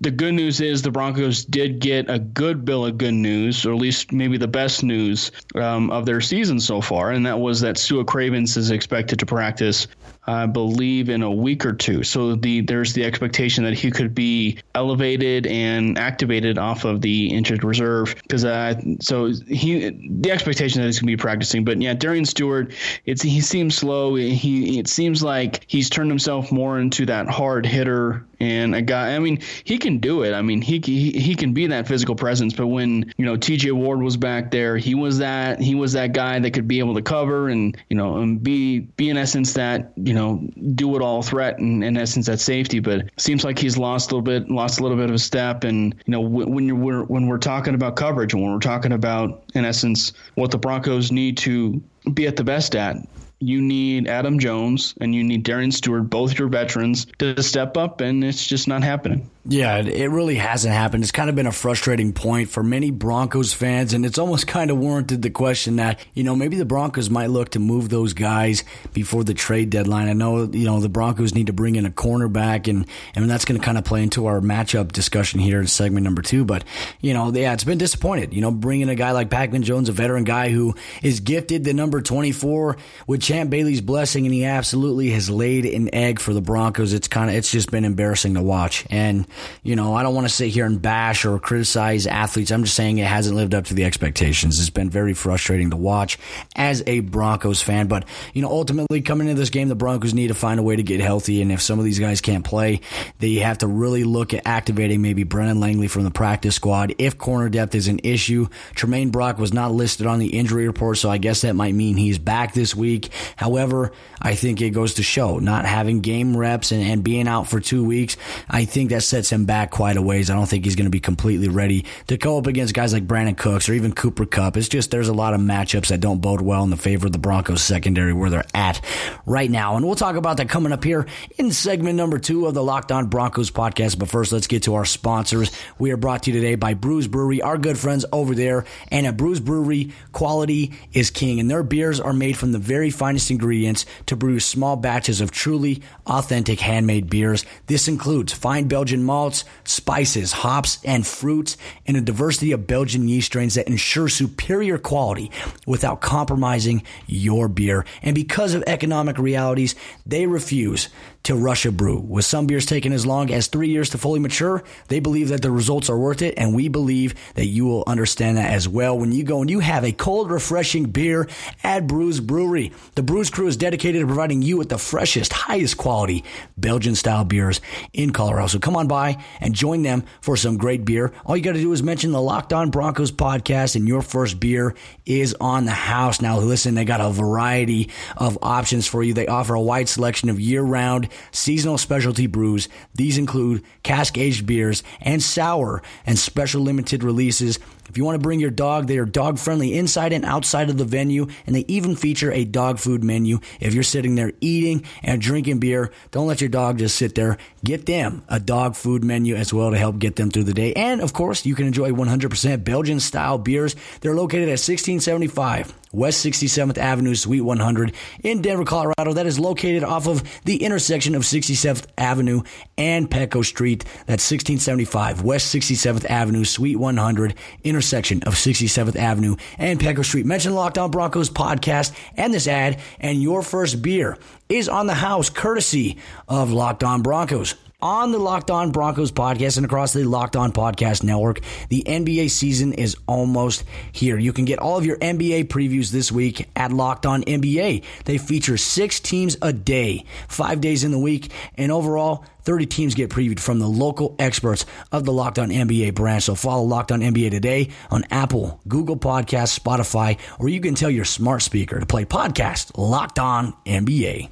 the 0.00 0.10
good 0.10 0.34
news 0.34 0.60
is 0.60 0.82
the 0.82 0.90
Broncos 0.90 1.44
did 1.44 1.78
get 1.78 2.10
a 2.10 2.18
good 2.18 2.64
bill 2.64 2.84
of 2.84 2.98
good 2.98 3.14
news, 3.14 3.64
or 3.64 3.72
at 3.72 3.78
least 3.78 4.12
maybe 4.12 4.36
the 4.36 4.48
best 4.48 4.82
news 4.82 5.32
um, 5.54 5.90
of 5.90 6.04
their 6.04 6.20
season 6.20 6.60
so 6.60 6.80
far, 6.80 7.10
and 7.10 7.26
that 7.26 7.38
was 7.38 7.60
that 7.60 7.78
Sua 7.78 8.04
Cravens 8.04 8.56
is 8.56 8.70
expected 8.70 9.20
to 9.20 9.26
practice 9.26 9.86
I 10.24 10.46
believe, 10.46 11.08
in 11.08 11.22
a 11.22 11.30
week 11.30 11.66
or 11.66 11.72
two. 11.72 12.04
So 12.04 12.36
the 12.36 12.60
there's 12.60 12.92
the 12.92 13.04
expectation 13.04 13.64
that 13.64 13.74
he 13.74 13.90
could 13.90 14.14
be 14.14 14.58
elevated 14.74 15.48
and 15.48 15.98
activated 15.98 16.58
off 16.58 16.84
of 16.84 17.00
the 17.00 17.28
injured 17.28 17.64
reserve 17.64 18.14
because 18.22 18.44
uh, 18.44 18.80
so 19.00 19.32
he 19.48 19.90
the 20.20 20.30
expectation 20.30 20.80
that 20.80 20.86
he's 20.86 21.00
going 21.00 21.08
to 21.08 21.16
be 21.16 21.20
practicing. 21.20 21.64
But 21.64 21.82
yeah, 21.82 21.94
Darian 21.94 22.24
Stewart, 22.24 22.72
it's 23.04 23.22
he 23.22 23.40
seems 23.40 23.74
slow. 23.74 24.14
He 24.14 24.78
it 24.78 24.86
seems 24.86 25.24
like 25.24 25.64
he's 25.66 25.90
turned 25.90 26.10
himself 26.10 26.52
more 26.52 26.78
into 26.78 27.04
that 27.06 27.28
hard 27.28 27.66
hitter 27.66 28.24
and 28.38 28.74
a 28.74 28.82
guy. 28.82 29.14
I 29.14 29.18
mean, 29.18 29.40
he 29.64 29.78
can 29.78 29.98
do 29.98 30.22
it. 30.22 30.34
I 30.34 30.42
mean, 30.42 30.62
he 30.62 30.80
he, 30.84 31.12
he 31.12 31.34
can 31.34 31.52
be 31.52 31.66
that 31.68 31.86
physical 31.88 32.14
presence. 32.14 32.54
But 32.54 32.68
when 32.68 33.12
you 33.16 33.24
know 33.24 33.36
T.J. 33.36 33.72
Ward 33.72 34.02
was 34.02 34.16
back 34.16 34.50
there, 34.50 34.76
he 34.76 34.94
was 34.94 35.18
that 35.18 35.60
he 35.60 35.74
was 35.74 35.92
that 35.94 36.12
guy 36.12 36.38
that 36.38 36.50
could 36.52 36.68
be 36.68 36.78
able 36.78 36.94
to 36.94 37.02
cover 37.02 37.48
and 37.48 37.76
you 37.88 37.96
know 37.96 38.18
and 38.18 38.42
be 38.42 38.80
be 38.80 39.10
in 39.10 39.16
essence 39.16 39.54
that 39.54 39.92
you 39.96 40.11
know 40.14 40.46
do 40.74 40.96
it 40.96 41.02
all 41.02 41.22
threat 41.22 41.58
and 41.58 41.82
in 41.84 41.96
essence 41.96 42.26
that 42.26 42.40
safety. 42.40 42.80
But 42.80 43.10
seems 43.16 43.44
like 43.44 43.58
he's 43.58 43.76
lost 43.76 44.10
a 44.10 44.16
little 44.16 44.22
bit 44.22 44.50
lost 44.50 44.80
a 44.80 44.82
little 44.82 44.96
bit 44.96 45.08
of 45.08 45.14
a 45.14 45.18
step. 45.18 45.64
And 45.64 45.94
you 46.06 46.12
know 46.12 46.20
when 46.20 46.66
you're 46.66 46.76
we're, 46.76 47.02
when 47.04 47.26
we're 47.26 47.38
talking 47.38 47.74
about 47.74 47.96
coverage 47.96 48.32
and 48.32 48.42
when 48.42 48.52
we're 48.52 48.58
talking 48.58 48.92
about 48.92 49.44
in 49.54 49.64
essence 49.64 50.12
what 50.34 50.50
the 50.50 50.58
Broncos 50.58 51.12
need 51.12 51.36
to 51.38 51.82
be 52.14 52.26
at 52.26 52.36
the 52.36 52.44
best 52.44 52.74
at 52.74 52.96
you 53.42 53.60
need 53.60 54.08
Adam 54.08 54.38
Jones 54.38 54.94
and 55.00 55.14
you 55.14 55.24
need 55.24 55.42
Darian 55.42 55.72
Stewart, 55.72 56.08
both 56.08 56.38
your 56.38 56.48
veterans, 56.48 57.06
to 57.18 57.42
step 57.42 57.76
up, 57.76 58.00
and 58.00 58.22
it's 58.24 58.46
just 58.46 58.68
not 58.68 58.82
happening. 58.82 59.30
Yeah, 59.44 59.78
it 59.78 60.08
really 60.08 60.36
hasn't 60.36 60.72
happened. 60.72 61.02
It's 61.02 61.10
kind 61.10 61.28
of 61.28 61.34
been 61.34 61.48
a 61.48 61.52
frustrating 61.52 62.12
point 62.12 62.48
for 62.48 62.62
many 62.62 62.92
Broncos 62.92 63.52
fans, 63.52 63.92
and 63.92 64.06
it's 64.06 64.18
almost 64.18 64.46
kind 64.52 64.70
of 64.70 64.78
warranted 64.78 65.22
the 65.22 65.30
question 65.30 65.76
that, 65.76 65.98
you 66.14 66.22
know, 66.22 66.36
maybe 66.36 66.56
the 66.56 66.64
Broncos 66.64 67.10
might 67.10 67.26
look 67.26 67.50
to 67.50 67.58
move 67.58 67.88
those 67.88 68.12
guys 68.12 68.62
before 68.92 69.24
the 69.24 69.34
trade 69.34 69.70
deadline. 69.70 70.08
I 70.08 70.12
know, 70.12 70.44
you 70.44 70.64
know, 70.64 70.78
the 70.78 70.88
Broncos 70.88 71.34
need 71.34 71.48
to 71.48 71.52
bring 71.52 71.74
in 71.74 71.86
a 71.86 71.90
cornerback, 71.90 72.68
and, 72.68 72.86
and 73.16 73.28
that's 73.28 73.44
going 73.44 73.60
to 73.60 73.64
kind 73.64 73.78
of 73.78 73.84
play 73.84 74.04
into 74.04 74.26
our 74.26 74.40
matchup 74.40 74.92
discussion 74.92 75.40
here 75.40 75.60
in 75.60 75.66
segment 75.66 76.04
number 76.04 76.22
two. 76.22 76.44
But, 76.44 76.62
you 77.00 77.12
know, 77.12 77.32
yeah, 77.32 77.52
it's 77.52 77.64
been 77.64 77.78
disappointed. 77.78 78.32
You 78.32 78.42
know, 78.42 78.52
bringing 78.52 78.88
a 78.88 78.94
guy 78.94 79.10
like 79.10 79.28
Pac-Man 79.28 79.64
Jones, 79.64 79.88
a 79.88 79.92
veteran 79.92 80.22
guy 80.22 80.50
who 80.50 80.76
is 81.02 81.18
gifted 81.18 81.64
the 81.64 81.74
number 81.74 82.00
24 82.00 82.76
with 83.08 83.20
Champ 83.32 83.48
Bailey's 83.48 83.80
blessing, 83.80 84.26
and 84.26 84.34
he 84.34 84.44
absolutely 84.44 85.08
has 85.12 85.30
laid 85.30 85.64
an 85.64 85.94
egg 85.94 86.20
for 86.20 86.34
the 86.34 86.42
Broncos. 86.42 86.92
It's 86.92 87.08
kind 87.08 87.30
of, 87.30 87.36
it's 87.36 87.50
just 87.50 87.70
been 87.70 87.86
embarrassing 87.86 88.34
to 88.34 88.42
watch. 88.42 88.84
And, 88.90 89.26
you 89.62 89.74
know, 89.74 89.94
I 89.94 90.02
don't 90.02 90.14
want 90.14 90.28
to 90.28 90.34
sit 90.34 90.50
here 90.50 90.66
and 90.66 90.82
bash 90.82 91.24
or 91.24 91.38
criticize 91.38 92.06
athletes. 92.06 92.50
I'm 92.50 92.64
just 92.64 92.76
saying 92.76 92.98
it 92.98 93.06
hasn't 93.06 93.34
lived 93.34 93.54
up 93.54 93.64
to 93.66 93.74
the 93.74 93.86
expectations. 93.86 94.60
It's 94.60 94.68
been 94.68 94.90
very 94.90 95.14
frustrating 95.14 95.70
to 95.70 95.78
watch 95.78 96.18
as 96.56 96.82
a 96.86 97.00
Broncos 97.00 97.62
fan. 97.62 97.86
But, 97.86 98.04
you 98.34 98.42
know, 98.42 98.50
ultimately 98.50 99.00
coming 99.00 99.28
into 99.28 99.40
this 99.40 99.48
game, 99.48 99.68
the 99.68 99.74
Broncos 99.74 100.12
need 100.12 100.28
to 100.28 100.34
find 100.34 100.60
a 100.60 100.62
way 100.62 100.76
to 100.76 100.82
get 100.82 101.00
healthy. 101.00 101.40
And 101.40 101.50
if 101.50 101.62
some 101.62 101.78
of 101.78 101.86
these 101.86 101.98
guys 101.98 102.20
can't 102.20 102.44
play, 102.44 102.82
they 103.18 103.36
have 103.36 103.56
to 103.58 103.66
really 103.66 104.04
look 104.04 104.34
at 104.34 104.46
activating 104.46 105.00
maybe 105.00 105.24
Brendan 105.24 105.58
Langley 105.58 105.88
from 105.88 106.04
the 106.04 106.10
practice 106.10 106.56
squad. 106.56 106.94
If 106.98 107.16
corner 107.16 107.48
depth 107.48 107.74
is 107.74 107.88
an 107.88 108.00
issue, 108.04 108.48
Tramaine 108.74 109.10
Brock 109.10 109.38
was 109.38 109.54
not 109.54 109.72
listed 109.72 110.06
on 110.06 110.18
the 110.18 110.36
injury 110.38 110.66
report, 110.66 110.98
so 110.98 111.08
I 111.08 111.16
guess 111.16 111.40
that 111.40 111.56
might 111.56 111.74
mean 111.74 111.96
he's 111.96 112.18
back 112.18 112.52
this 112.52 112.76
week. 112.76 113.08
However, 113.36 113.92
I 114.20 114.34
think 114.34 114.60
it 114.60 114.70
goes 114.70 114.94
to 114.94 115.02
show 115.02 115.38
not 115.38 115.64
having 115.64 116.00
game 116.00 116.36
reps 116.36 116.72
and, 116.72 116.82
and 116.82 117.04
being 117.04 117.28
out 117.28 117.48
for 117.48 117.60
two 117.60 117.84
weeks, 117.84 118.16
I 118.48 118.64
think 118.64 118.90
that 118.90 119.02
sets 119.02 119.30
him 119.30 119.44
back 119.44 119.70
quite 119.70 119.96
a 119.96 120.02
ways. 120.02 120.30
I 120.30 120.34
don't 120.34 120.48
think 120.48 120.64
he's 120.64 120.76
going 120.76 120.86
to 120.86 120.90
be 120.90 121.00
completely 121.00 121.48
ready 121.48 121.84
to 122.08 122.16
go 122.16 122.38
up 122.38 122.46
against 122.46 122.74
guys 122.74 122.92
like 122.92 123.06
Brandin 123.06 123.36
Cooks 123.36 123.68
or 123.68 123.74
even 123.74 123.92
Cooper 123.92 124.26
Kupp. 124.26 124.56
It's 124.56 124.68
just 124.68 124.90
there's 124.90 125.08
a 125.08 125.12
lot 125.14 125.34
of 125.34 125.40
matchups 125.40 125.88
that 125.88 126.00
don't 126.00 126.20
bode 126.20 126.40
well 126.40 126.62
in 126.64 126.70
the 126.70 126.76
favor 126.76 127.06
of 127.06 127.12
the 127.12 127.18
Broncos 127.18 127.62
secondary 127.62 128.12
where 128.12 128.30
they're 128.30 128.44
at 128.54 128.80
right 129.26 129.50
now. 129.50 129.76
And 129.76 129.86
we'll 129.86 129.94
talk 129.94 130.16
about 130.16 130.36
that 130.38 130.48
coming 130.48 130.72
up 130.72 130.84
here 130.84 131.06
in 131.38 131.52
segment 131.52 131.96
number 131.96 132.18
two 132.18 132.46
of 132.46 132.54
the 132.54 132.62
Locked 132.62 132.92
On 132.92 133.06
Broncos 133.06 133.50
podcast. 133.50 133.98
But 133.98 134.08
first, 134.08 134.32
let's 134.32 134.46
get 134.46 134.64
to 134.64 134.74
our 134.74 134.84
sponsors. 134.84 135.50
We 135.78 135.90
are 135.92 135.96
brought 135.96 136.24
to 136.24 136.30
you 136.30 136.40
today 136.40 136.54
by 136.54 136.74
Bruz 136.74 137.10
Brewery, 137.10 137.42
our 137.42 137.58
good 137.58 137.78
friends 137.78 138.04
over 138.12 138.34
there. 138.34 138.64
And 138.88 139.06
at 139.06 139.16
Bruz 139.16 139.42
Brewery, 139.42 139.92
quality 140.12 140.72
is 140.92 141.10
king. 141.10 141.40
And 141.40 141.50
their 141.50 141.62
beers 141.62 142.00
are 142.00 142.12
made 142.12 142.36
from 142.36 142.52
the 142.52 142.58
very 142.58 142.90
finest 143.12 143.30
ingredients 143.30 143.84
to 144.06 144.16
brew 144.16 144.40
small 144.40 144.74
batches 144.74 145.20
of 145.20 145.30
truly 145.30 145.82
authentic 146.06 146.60
handmade 146.60 147.10
beers. 147.10 147.44
This 147.66 147.86
includes 147.86 148.32
fine 148.32 148.68
Belgian 148.68 149.02
malts, 149.04 149.44
spices, 149.64 150.32
hops, 150.32 150.78
and 150.82 151.06
fruits, 151.06 151.58
and 151.86 151.94
a 151.94 152.00
diversity 152.00 152.52
of 152.52 152.66
Belgian 152.66 153.08
yeast 153.08 153.26
strains 153.26 153.56
that 153.56 153.68
ensure 153.68 154.08
superior 154.08 154.78
quality 154.78 155.30
without 155.66 156.00
compromising 156.00 156.82
your 157.06 157.48
beer. 157.48 157.84
And 158.00 158.14
because 158.14 158.54
of 158.54 158.64
economic 158.66 159.18
realities, 159.18 159.74
they 160.06 160.26
refuse 160.26 160.88
to 161.24 161.36
Russia 161.36 161.70
brew. 161.70 161.98
With 161.98 162.24
some 162.24 162.46
beers 162.46 162.66
taking 162.66 162.92
as 162.92 163.06
long 163.06 163.30
as 163.30 163.46
three 163.46 163.68
years 163.68 163.90
to 163.90 163.98
fully 163.98 164.18
mature, 164.18 164.64
they 164.88 165.00
believe 165.00 165.28
that 165.28 165.42
the 165.42 165.50
results 165.50 165.88
are 165.88 165.98
worth 165.98 166.22
it, 166.22 166.34
and 166.36 166.54
we 166.54 166.68
believe 166.68 167.14
that 167.34 167.46
you 167.46 167.64
will 167.64 167.84
understand 167.86 168.36
that 168.36 168.50
as 168.50 168.68
well 168.68 168.98
when 168.98 169.12
you 169.12 169.22
go 169.22 169.40
and 169.40 169.50
you 169.50 169.60
have 169.60 169.84
a 169.84 169.92
cold, 169.92 170.30
refreshing 170.30 170.84
beer 170.84 171.28
at 171.62 171.86
Bruz 171.86 172.24
Brewery. 172.24 172.72
The 172.96 173.02
Bruz 173.02 173.30
crew 173.30 173.46
is 173.46 173.56
dedicated 173.56 174.00
to 174.00 174.06
providing 174.06 174.42
you 174.42 174.56
with 174.56 174.68
the 174.68 174.78
freshest, 174.78 175.32
highest 175.32 175.76
quality 175.76 176.24
Belgian 176.56 176.94
style 176.94 177.24
beers 177.24 177.60
in 177.92 178.12
Colorado. 178.12 178.48
So 178.48 178.58
come 178.58 178.76
on 178.76 178.88
by 178.88 179.22
and 179.40 179.54
join 179.54 179.82
them 179.82 180.04
for 180.20 180.36
some 180.36 180.56
great 180.56 180.84
beer. 180.84 181.12
All 181.24 181.36
you 181.36 181.42
got 181.42 181.52
to 181.52 181.60
do 181.60 181.72
is 181.72 181.82
mention 181.82 182.12
the 182.12 182.20
Locked 182.20 182.52
On 182.52 182.70
Broncos 182.70 183.12
podcast, 183.12 183.76
and 183.76 183.86
your 183.86 184.02
first 184.02 184.40
beer 184.40 184.74
is 185.06 185.36
on 185.40 185.66
the 185.66 185.70
house. 185.70 186.20
Now, 186.20 186.38
listen, 186.38 186.74
they 186.74 186.84
got 186.84 187.00
a 187.00 187.10
variety 187.10 187.90
of 188.16 188.38
options 188.42 188.86
for 188.86 189.02
you. 189.02 189.14
They 189.14 189.26
offer 189.28 189.54
a 189.54 189.60
wide 189.60 189.88
selection 189.88 190.28
of 190.28 190.40
year 190.40 190.62
round 190.62 191.08
seasonal 191.30 191.78
specialty 191.78 192.26
brews. 192.26 192.68
These 192.94 193.18
include 193.18 193.64
cask 193.82 194.18
aged 194.18 194.46
beers 194.46 194.82
and 195.00 195.22
sour 195.22 195.82
and 196.06 196.18
special 196.18 196.62
limited 196.62 197.04
releases. 197.04 197.58
If 197.88 197.98
you 197.98 198.04
want 198.04 198.14
to 198.14 198.22
bring 198.22 198.40
your 198.40 198.50
dog, 198.50 198.86
they 198.86 198.98
are 198.98 199.04
dog 199.04 199.38
friendly 199.38 199.76
inside 199.76 200.12
and 200.12 200.24
outside 200.24 200.70
of 200.70 200.78
the 200.78 200.84
venue, 200.84 201.26
and 201.46 201.54
they 201.54 201.64
even 201.68 201.94
feature 201.94 202.32
a 202.32 202.44
dog 202.44 202.78
food 202.78 203.04
menu. 203.04 203.40
If 203.60 203.74
you're 203.74 203.82
sitting 203.82 204.14
there 204.14 204.32
eating 204.40 204.84
and 205.02 205.20
drinking 205.20 205.58
beer, 205.58 205.92
don't 206.10 206.26
let 206.26 206.40
your 206.40 206.48
dog 206.48 206.78
just 206.78 206.96
sit 206.96 207.14
there. 207.14 207.38
Get 207.64 207.86
them 207.86 208.22
a 208.28 208.40
dog 208.40 208.76
food 208.76 209.04
menu 209.04 209.34
as 209.34 209.52
well 209.52 209.70
to 209.70 209.78
help 209.78 209.98
get 209.98 210.16
them 210.16 210.30
through 210.30 210.44
the 210.44 210.54
day. 210.54 210.72
And 210.72 211.00
of 211.00 211.12
course, 211.12 211.44
you 211.44 211.54
can 211.54 211.66
enjoy 211.66 211.90
100% 211.90 212.64
Belgian 212.64 213.00
style 213.00 213.38
beers. 213.38 213.76
They're 214.00 214.14
located 214.14 214.44
at 214.44 214.62
1675 214.62 215.81
West 215.92 216.24
67th 216.24 216.78
Avenue, 216.78 217.14
Suite 217.14 217.44
100 217.44 217.94
in 218.22 218.42
Denver, 218.42 218.64
Colorado. 218.64 219.12
That 219.12 219.26
is 219.26 219.38
located 219.38 219.84
off 219.84 220.08
of 220.08 220.22
the 220.44 220.64
intersection 220.64 221.14
of 221.14 221.22
67th 221.22 221.86
Avenue 221.96 222.42
and 222.76 223.10
Pecos 223.10 223.48
Street. 223.48 223.84
That's 224.06 224.30
1675 224.30 225.22
West 225.22 225.54
67th 225.54 226.04
Avenue, 226.06 226.44
Suite 226.44 226.78
100, 226.78 227.34
intersection 227.62 228.22
of 228.24 228.34
67th 228.34 228.96
Avenue 228.96 229.36
and 229.58 229.78
Pecos 229.78 230.08
Street. 230.08 230.26
Mention 230.26 230.54
Locked 230.54 230.78
On 230.78 230.90
Broncos 230.90 231.30
podcast 231.30 231.92
and 232.16 232.32
this 232.32 232.48
ad, 232.48 232.80
and 232.98 233.22
your 233.22 233.42
first 233.42 233.82
beer 233.82 234.16
is 234.48 234.68
on 234.68 234.86
the 234.86 234.94
house 234.94 235.30
courtesy 235.30 235.98
of 236.28 236.52
Locked 236.52 236.84
On 236.84 237.02
Broncos 237.02 237.54
on 237.82 238.12
the 238.12 238.18
Locked 238.18 238.50
On 238.50 238.70
Broncos 238.70 239.10
podcast 239.10 239.56
and 239.56 239.66
across 239.66 239.92
the 239.92 240.04
Locked 240.04 240.36
On 240.36 240.52
Podcast 240.52 241.02
Network. 241.02 241.40
The 241.68 241.82
NBA 241.86 242.30
season 242.30 242.72
is 242.72 242.96
almost 243.06 243.64
here. 243.90 244.16
You 244.16 244.32
can 244.32 244.44
get 244.44 244.60
all 244.60 244.78
of 244.78 244.86
your 244.86 244.96
NBA 244.98 245.48
previews 245.48 245.90
this 245.90 246.12
week 246.12 246.48
at 246.54 246.72
Locked 246.72 247.04
On 247.06 247.22
NBA. 247.24 247.84
They 248.04 248.18
feature 248.18 248.56
six 248.56 249.00
teams 249.00 249.36
a 249.42 249.52
day, 249.52 250.04
five 250.28 250.60
days 250.60 250.84
in 250.84 250.92
the 250.92 250.98
week, 250.98 251.32
and 251.58 251.72
overall, 251.72 252.24
30 252.44 252.66
teams 252.66 252.94
get 252.94 253.10
previewed 253.10 253.40
from 253.40 253.58
the 253.58 253.68
local 253.68 254.16
experts 254.18 254.66
of 254.90 255.04
the 255.04 255.12
Locked 255.12 255.38
On 255.38 255.50
NBA 255.50 255.94
branch. 255.94 256.24
So 256.24 256.34
follow 256.34 256.62
Locked 256.62 256.92
On 256.92 257.00
NBA 257.00 257.30
today 257.30 257.70
on 257.90 258.04
Apple, 258.10 258.60
Google 258.66 258.96
Podcasts, 258.96 259.58
Spotify, 259.58 260.18
or 260.38 260.48
you 260.48 260.60
can 260.60 260.74
tell 260.74 260.90
your 260.90 261.04
smart 261.04 261.42
speaker 261.42 261.80
to 261.80 261.86
play 261.86 262.04
podcast 262.04 262.76
Locked 262.76 263.18
On 263.18 263.54
NBA. 263.66 264.30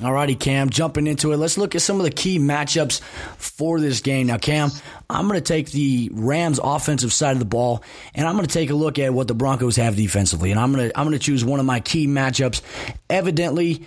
Alrighty, 0.00 0.38
Cam, 0.40 0.70
jumping 0.70 1.06
into 1.06 1.30
it. 1.30 1.36
Let's 1.36 1.56
look 1.56 1.76
at 1.76 1.82
some 1.82 1.98
of 2.00 2.02
the 2.02 2.10
key 2.10 2.40
matchups 2.40 3.00
for 3.38 3.78
this 3.78 4.00
game. 4.00 4.26
Now, 4.26 4.38
Cam, 4.38 4.70
I'm 5.08 5.28
going 5.28 5.38
to 5.38 5.44
take 5.44 5.70
the 5.70 6.10
Rams 6.12 6.58
offensive 6.60 7.12
side 7.12 7.30
of 7.30 7.38
the 7.38 7.44
ball 7.44 7.84
and 8.12 8.26
I'm 8.26 8.34
going 8.34 8.44
to 8.44 8.52
take 8.52 8.70
a 8.70 8.74
look 8.74 8.98
at 8.98 9.14
what 9.14 9.28
the 9.28 9.34
Broncos 9.34 9.76
have 9.76 9.94
defensively. 9.94 10.50
And 10.50 10.58
I'm 10.58 10.72
going 10.72 10.90
to 10.90 10.98
I'm 10.98 11.06
going 11.06 11.16
to 11.16 11.24
choose 11.24 11.44
one 11.44 11.60
of 11.60 11.66
my 11.66 11.78
key 11.78 12.08
matchups. 12.08 12.60
Evidently, 13.08 13.86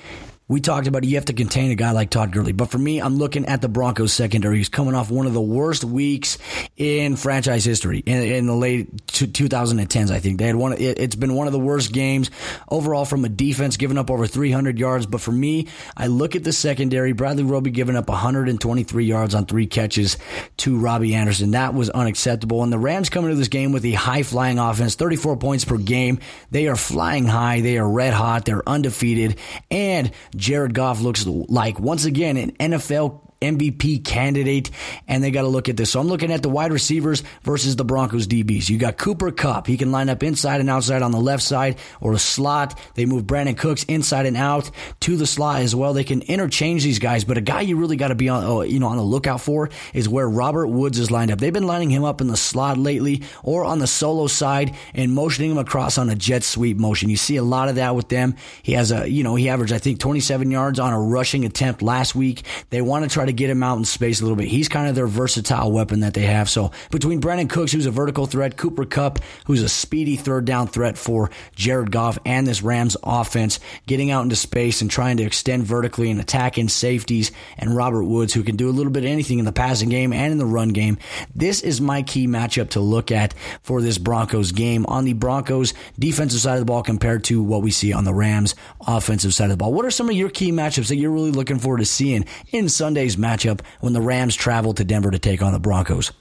we 0.49 0.61
talked 0.61 0.87
about 0.87 1.03
you 1.03 1.15
have 1.15 1.25
to 1.25 1.33
contain 1.33 1.71
a 1.71 1.75
guy 1.75 1.91
like 1.91 2.09
Todd 2.09 2.31
Gurley. 2.31 2.53
But 2.53 2.69
for 2.69 2.77
me, 2.77 3.01
I'm 3.01 3.17
looking 3.17 3.45
at 3.47 3.61
the 3.61 3.67
Broncos 3.67 4.13
secondary. 4.13 4.57
He's 4.57 4.69
coming 4.69 4.95
off 4.95 5.11
one 5.11 5.27
of 5.27 5.33
the 5.33 5.41
worst 5.41 5.83
weeks 5.83 6.37
in 6.77 7.17
franchise 7.17 7.65
history 7.65 7.99
in, 7.99 8.21
in 8.23 8.47
the 8.47 8.55
late 8.55 9.07
2010s, 9.07 10.09
I 10.09 10.19
think. 10.19 10.39
They 10.39 10.45
had 10.45 10.55
one, 10.55 10.73
it, 10.73 10.97
has 10.99 11.15
been 11.15 11.35
one 11.35 11.47
of 11.47 11.53
the 11.53 11.59
worst 11.59 11.91
games 11.91 12.31
overall 12.69 13.03
from 13.03 13.25
a 13.25 13.29
defense, 13.29 13.75
giving 13.75 13.97
up 13.97 14.09
over 14.09 14.25
300 14.25 14.79
yards. 14.79 15.05
But 15.05 15.19
for 15.19 15.33
me, 15.33 15.67
I 15.97 16.07
look 16.07 16.35
at 16.37 16.45
the 16.45 16.53
secondary. 16.53 17.11
Bradley 17.11 17.43
Roby 17.43 17.71
giving 17.71 17.97
up 17.97 18.07
123 18.07 19.05
yards 19.05 19.35
on 19.35 19.47
three 19.47 19.67
catches 19.67 20.17
to 20.57 20.77
Robbie 20.77 21.13
Anderson. 21.13 21.51
That 21.51 21.73
was 21.73 21.89
unacceptable. 21.89 22.63
And 22.63 22.71
the 22.71 22.79
Rams 22.79 23.09
coming 23.09 23.31
to 23.31 23.35
this 23.35 23.49
game 23.49 23.73
with 23.73 23.83
a 23.83 23.93
high 23.93 24.23
flying 24.23 24.59
offense, 24.59 24.95
34 24.95 25.35
points 25.37 25.65
per 25.65 25.77
game. 25.77 26.19
They 26.51 26.67
are 26.67 26.77
flying 26.77 27.25
high. 27.25 27.59
They 27.59 27.77
are 27.77 27.89
red 27.89 28.13
hot. 28.13 28.45
They're 28.45 28.67
undefeated. 28.67 29.37
And 29.69 30.11
Jared 30.37 30.73
Goff 30.73 31.01
looks 31.01 31.25
like, 31.25 31.79
once 31.79 32.05
again, 32.05 32.37
an 32.37 32.51
NFL 32.53 33.26
MVP 33.41 34.03
candidate, 34.03 34.71
and 35.07 35.23
they 35.23 35.31
got 35.31 35.43
to 35.43 35.47
look 35.47 35.69
at 35.69 35.77
this. 35.77 35.91
So 35.91 35.99
I'm 35.99 36.07
looking 36.07 36.31
at 36.31 36.43
the 36.43 36.49
wide 36.49 36.71
receivers 36.71 37.23
versus 37.43 37.75
the 37.75 37.85
Broncos 37.85 38.27
DBs. 38.27 38.69
You 38.69 38.77
got 38.77 38.97
Cooper 38.97 39.31
Kupp. 39.31 39.67
He 39.67 39.77
can 39.77 39.91
line 39.91 40.09
up 40.09 40.23
inside 40.23 40.59
and 40.59 40.69
outside 40.69 41.01
on 41.01 41.11
the 41.11 41.19
left 41.19 41.43
side 41.43 41.77
or 42.01 42.13
a 42.13 42.19
slot. 42.19 42.79
They 42.95 43.05
move 43.05 43.23
Brandin 43.23 43.57
Cooks 43.57 43.83
inside 43.83 44.25
and 44.25 44.37
out 44.37 44.71
to 45.01 45.15
the 45.17 45.27
slot 45.27 45.61
as 45.61 45.75
well. 45.75 45.93
They 45.93 46.03
can 46.03 46.21
interchange 46.21 46.83
these 46.83 46.99
guys, 46.99 47.23
but 47.23 47.37
a 47.37 47.41
guy 47.41 47.61
you 47.61 47.77
really 47.77 47.97
got 47.97 48.09
to 48.09 48.15
be 48.15 48.29
on, 48.29 48.43
oh, 48.43 48.61
you 48.61 48.79
know, 48.79 48.87
on 48.87 48.97
the 48.97 49.03
lookout 49.03 49.41
for 49.41 49.69
is 49.93 50.09
where 50.09 50.27
Robert 50.27 50.67
Woods 50.67 50.99
is 50.99 51.11
lined 51.11 51.31
up. 51.31 51.39
They've 51.39 51.53
been 51.53 51.67
lining 51.67 51.89
him 51.89 52.03
up 52.03 52.21
in 52.21 52.27
the 52.27 52.37
slot 52.37 52.77
lately 52.77 53.23
or 53.43 53.63
on 53.65 53.79
the 53.79 53.87
solo 53.87 54.27
side 54.27 54.75
and 54.93 55.13
motioning 55.13 55.51
him 55.51 55.57
across 55.57 55.97
on 55.97 56.09
a 56.09 56.15
jet 56.15 56.43
sweep 56.43 56.77
motion. 56.77 57.09
You 57.09 57.17
see 57.17 57.37
a 57.37 57.43
lot 57.43 57.69
of 57.69 57.75
that 57.75 57.95
with 57.95 58.09
them. 58.09 58.35
He 58.63 58.73
has 58.73 58.91
a, 58.91 59.09
you 59.09 59.23
know, 59.23 59.35
he 59.35 59.49
averaged, 59.49 59.73
I 59.73 59.77
think, 59.77 59.99
27 59.99 60.49
yards 60.49 60.79
on 60.79 60.93
a 60.93 60.99
rushing 60.99 61.45
attempt 61.45 61.81
last 61.81 62.15
week. 62.15 62.43
They 62.69 62.81
want 62.81 63.03
to 63.03 63.09
try 63.09 63.25
to 63.27 63.33
get 63.33 63.49
him 63.49 63.63
out 63.63 63.77
in 63.77 63.85
space 63.85 64.19
a 64.19 64.23
little 64.23 64.35
bit. 64.35 64.47
He's 64.47 64.67
kind 64.69 64.89
of 64.89 64.95
their 64.95 65.07
versatile 65.07 65.71
weapon 65.71 66.01
that 66.01 66.13
they 66.13 66.25
have. 66.25 66.49
So 66.49 66.71
between 66.91 67.21
Brandin 67.21 67.49
Cooks, 67.49 67.71
who's 67.71 67.85
a 67.85 67.91
vertical 67.91 68.25
threat, 68.25 68.57
Cooper 68.57 68.85
Kupp, 68.85 69.19
who's 69.45 69.61
a 69.61 69.69
speedy 69.69 70.15
third 70.15 70.45
down 70.45 70.67
threat 70.67 70.97
for 70.97 71.29
Jared 71.55 71.91
Goff 71.91 72.17
and 72.25 72.47
this 72.47 72.61
Rams 72.61 72.97
offense, 73.03 73.59
getting 73.85 74.11
out 74.11 74.23
into 74.23 74.35
space 74.35 74.81
and 74.81 74.89
trying 74.89 75.17
to 75.17 75.23
extend 75.23 75.65
vertically 75.65 76.11
and 76.11 76.19
attacking 76.19 76.69
safeties, 76.69 77.31
and 77.57 77.75
Robert 77.75 78.03
Woods, 78.03 78.33
who 78.33 78.43
can 78.43 78.55
do 78.55 78.69
a 78.69 78.71
little 78.71 78.91
bit 78.91 79.03
of 79.03 79.09
anything 79.09 79.39
in 79.39 79.45
the 79.45 79.51
passing 79.51 79.89
game 79.89 80.13
and 80.13 80.31
in 80.31 80.37
the 80.37 80.45
run 80.45 80.69
game. 80.69 80.97
This 81.35 81.61
is 81.61 81.81
my 81.81 82.03
key 82.03 82.27
matchup 82.27 82.71
to 82.71 82.79
look 82.79 83.11
at 83.11 83.33
for 83.63 83.81
this 83.81 83.97
Broncos 83.97 84.51
game 84.51 84.85
on 84.87 85.05
the 85.05 85.13
Broncos 85.13 85.73
defensive 85.97 86.39
side 86.39 86.53
of 86.53 86.59
the 86.59 86.65
ball 86.65 86.83
compared 86.83 87.23
to 87.25 87.41
what 87.41 87.61
we 87.61 87.71
see 87.71 87.93
on 87.93 88.03
the 88.03 88.13
Rams 88.13 88.55
offensive 88.85 89.33
side 89.33 89.45
of 89.45 89.51
the 89.51 89.57
ball. 89.57 89.73
What 89.73 89.85
are 89.85 89.91
some 89.91 90.09
of 90.09 90.15
your 90.15 90.29
key 90.29 90.51
matchups 90.51 90.87
that 90.89 90.95
you're 90.95 91.11
really 91.11 91.31
looking 91.31 91.59
forward 91.59 91.79
to 91.79 91.85
seeing 91.85 92.25
in 92.51 92.69
Sunday's 92.69 93.16
matchup 93.17 93.61
when 93.79 93.93
the 93.93 94.01
Rams 94.01 94.35
travel 94.35 94.73
to 94.73 94.83
Denver 94.83 95.11
to 95.11 95.19
take 95.19 95.41
on 95.41 95.53
the 95.53 95.59
Broncos? 95.59 96.11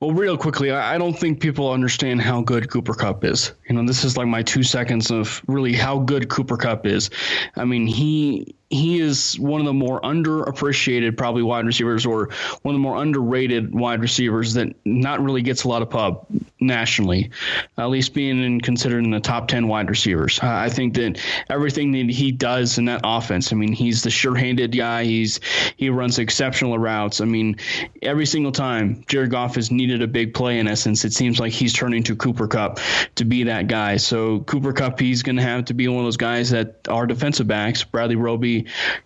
Well, 0.00 0.12
real 0.12 0.36
quickly, 0.36 0.70
I 0.70 0.98
don't 0.98 1.18
think 1.18 1.40
people 1.40 1.72
understand 1.72 2.20
how 2.20 2.42
good 2.42 2.70
Cooper 2.70 2.92
Kupp 2.92 3.24
is. 3.24 3.52
You 3.66 3.76
know, 3.76 3.86
this 3.86 4.04
is 4.04 4.14
like 4.14 4.26
my 4.26 4.42
two 4.42 4.62
seconds 4.62 5.10
of 5.10 5.40
really 5.46 5.72
how 5.72 6.00
good 6.00 6.28
Cooper 6.28 6.58
Kupp 6.58 6.84
is. 6.84 7.08
I 7.56 7.64
mean, 7.64 7.86
he 7.86 8.54
he 8.68 8.98
is 8.98 9.38
one 9.38 9.60
of 9.60 9.66
the 9.66 9.72
more 9.72 10.00
underappreciated 10.00 11.16
probably 11.16 11.42
wide 11.42 11.64
receivers 11.66 12.04
or 12.04 12.30
one 12.62 12.74
of 12.74 12.78
the 12.78 12.82
more 12.82 13.00
underrated 13.00 13.72
wide 13.72 14.00
receivers 14.00 14.54
that 14.54 14.74
not 14.84 15.22
really 15.22 15.42
gets 15.42 15.62
a 15.62 15.68
lot 15.68 15.82
of 15.82 15.90
pub 15.90 16.26
nationally 16.58 17.30
at 17.78 17.84
least 17.86 18.12
being 18.12 18.42
in, 18.42 18.60
considered 18.60 19.04
in 19.04 19.10
the 19.10 19.20
top 19.20 19.46
10 19.46 19.68
wide 19.68 19.88
receivers. 19.88 20.40
Uh, 20.42 20.48
i 20.48 20.68
think 20.68 20.94
that 20.94 21.20
everything 21.48 21.92
that 21.92 22.10
he 22.10 22.32
does 22.32 22.78
in 22.78 22.86
that 22.86 23.02
offense 23.04 23.52
i 23.52 23.56
mean 23.56 23.72
he's 23.72 24.02
the 24.02 24.10
sure-handed 24.10 24.76
guy. 24.76 25.04
He's 25.04 25.40
he 25.76 25.90
runs 25.90 26.18
exceptional 26.18 26.78
routes. 26.78 27.20
I 27.20 27.24
mean 27.24 27.56
every 28.02 28.26
single 28.26 28.52
time 28.52 29.04
jared 29.06 29.30
goff 29.30 29.54
has 29.54 29.70
needed 29.70 30.02
a 30.02 30.08
big 30.08 30.34
play 30.34 30.58
in 30.58 30.66
essence 30.66 31.04
it 31.04 31.12
seems 31.12 31.38
like 31.38 31.52
he's 31.52 31.72
turning 31.72 32.02
to 32.04 32.16
cooper 32.16 32.48
kupp 32.48 32.80
to 33.14 33.24
be 33.24 33.44
that 33.44 33.68
guy. 33.68 33.96
So 33.98 34.40
cooper 34.40 34.72
kupp 34.72 34.98
he's 34.98 35.22
going 35.22 35.36
to 35.36 35.42
have 35.42 35.66
to 35.66 35.74
be 35.74 35.86
one 35.86 35.98
of 35.98 36.04
those 36.04 36.16
guys 36.16 36.50
that 36.50 36.88
are 36.88 37.06
defensive 37.06 37.46
backs. 37.46 37.84
Bradley 37.84 38.16
roby 38.16 38.55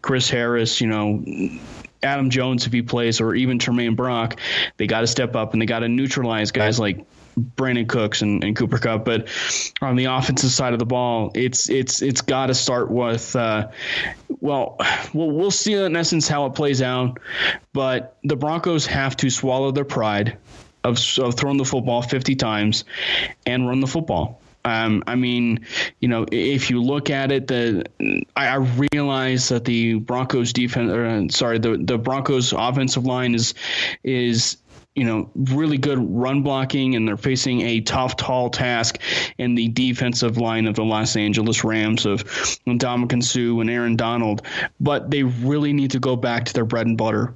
Chris 0.02 0.30
Harris, 0.30 0.80
you 0.80 0.86
know, 0.86 1.24
Adam 2.02 2.30
Jones 2.30 2.66
if 2.66 2.72
he 2.72 2.82
plays, 2.82 3.20
or 3.20 3.34
even 3.34 3.58
Tramaine 3.58 3.96
Brock, 3.96 4.38
they 4.76 4.86
got 4.86 5.00
to 5.00 5.06
step 5.06 5.36
up 5.36 5.52
and 5.52 5.60
they 5.60 5.66
got 5.66 5.80
to 5.80 5.88
neutralize 5.88 6.50
guys 6.50 6.78
like 6.78 7.04
Brandin 7.38 7.88
Cooks 7.88 8.22
and, 8.22 8.42
and, 8.42 8.56
Cooper 8.56 8.78
Kupp. 8.78 9.04
But 9.04 9.28
on 9.80 9.96
the 9.96 10.06
offensive 10.06 10.50
side 10.50 10.72
of 10.72 10.78
the 10.78 10.86
ball, 10.86 11.30
it's 11.34 11.68
it's 11.68 12.02
it's 12.02 12.22
got 12.22 12.46
to 12.46 12.54
start 12.54 12.90
with 12.90 13.34
uh, 13.36 13.68
well, 14.40 14.76
well, 15.12 15.30
we'll 15.30 15.50
see 15.50 15.74
in 15.74 15.96
essence 15.96 16.28
how 16.28 16.46
it 16.46 16.54
plays 16.54 16.82
out. 16.82 17.18
But 17.72 18.16
the 18.24 18.36
Broncos 18.36 18.86
have 18.86 19.16
to 19.18 19.30
swallow 19.30 19.70
their 19.70 19.84
pride 19.84 20.38
of, 20.84 20.98
of 21.18 21.34
throwing 21.34 21.58
the 21.58 21.64
football 21.64 22.02
50 22.02 22.36
times 22.36 22.84
and 23.46 23.68
run 23.68 23.80
the 23.80 23.86
football. 23.86 24.40
Um, 24.64 25.02
I 25.06 25.14
mean, 25.14 25.66
you 26.00 26.08
know, 26.08 26.26
if 26.30 26.70
you 26.70 26.82
look 26.82 27.10
at 27.10 27.32
it, 27.32 27.46
the 27.46 27.84
I, 28.36 28.48
I 28.48 28.56
realize 28.92 29.48
that 29.48 29.64
the 29.64 29.94
Broncos 29.94 30.52
defense, 30.52 30.90
or, 30.90 31.06
uh, 31.06 31.28
sorry, 31.30 31.58
the 31.58 31.78
the 31.78 31.98
Broncos 31.98 32.52
offensive 32.52 33.06
line 33.06 33.34
is 33.34 33.54
is 34.04 34.58
you 34.96 35.04
know, 35.04 35.30
really 35.34 35.78
good 35.78 35.98
run 36.00 36.42
blocking, 36.42 36.96
and 36.96 37.06
they're 37.06 37.16
facing 37.16 37.60
a 37.62 37.80
tough, 37.80 38.16
tall 38.16 38.50
task 38.50 38.98
in 39.38 39.54
the 39.54 39.68
defensive 39.68 40.36
line 40.36 40.66
of 40.66 40.74
the 40.74 40.82
Los 40.82 41.16
Angeles 41.16 41.62
Rams 41.62 42.06
of 42.06 42.24
Ndamukong 42.66 43.22
Suh 43.22 43.60
and 43.60 43.70
Aaron 43.70 43.96
Donald. 43.96 44.42
But 44.80 45.10
they 45.10 45.22
really 45.22 45.72
need 45.72 45.92
to 45.92 46.00
go 46.00 46.16
back 46.16 46.44
to 46.46 46.52
their 46.52 46.64
bread 46.64 46.86
and 46.86 46.98
butter. 46.98 47.34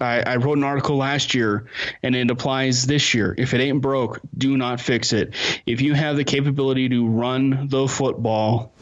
I, 0.00 0.20
I, 0.20 0.36
wrote 0.36 0.58
an 0.58 0.64
article 0.64 0.96
last 0.96 1.34
year 1.34 1.66
and 2.02 2.14
it 2.14 2.30
applies 2.30 2.86
this 2.86 3.14
year. 3.14 3.34
If 3.36 3.54
it 3.54 3.60
ain't 3.60 3.80
broke, 3.80 4.20
do 4.36 4.56
not 4.56 4.80
fix 4.80 5.12
it. 5.12 5.34
If 5.64 5.80
you 5.80 5.94
have 5.94 6.16
the 6.16 6.24
capability 6.24 6.88
to 6.90 7.06
run 7.06 7.68
the 7.68 7.88
football 7.88 8.72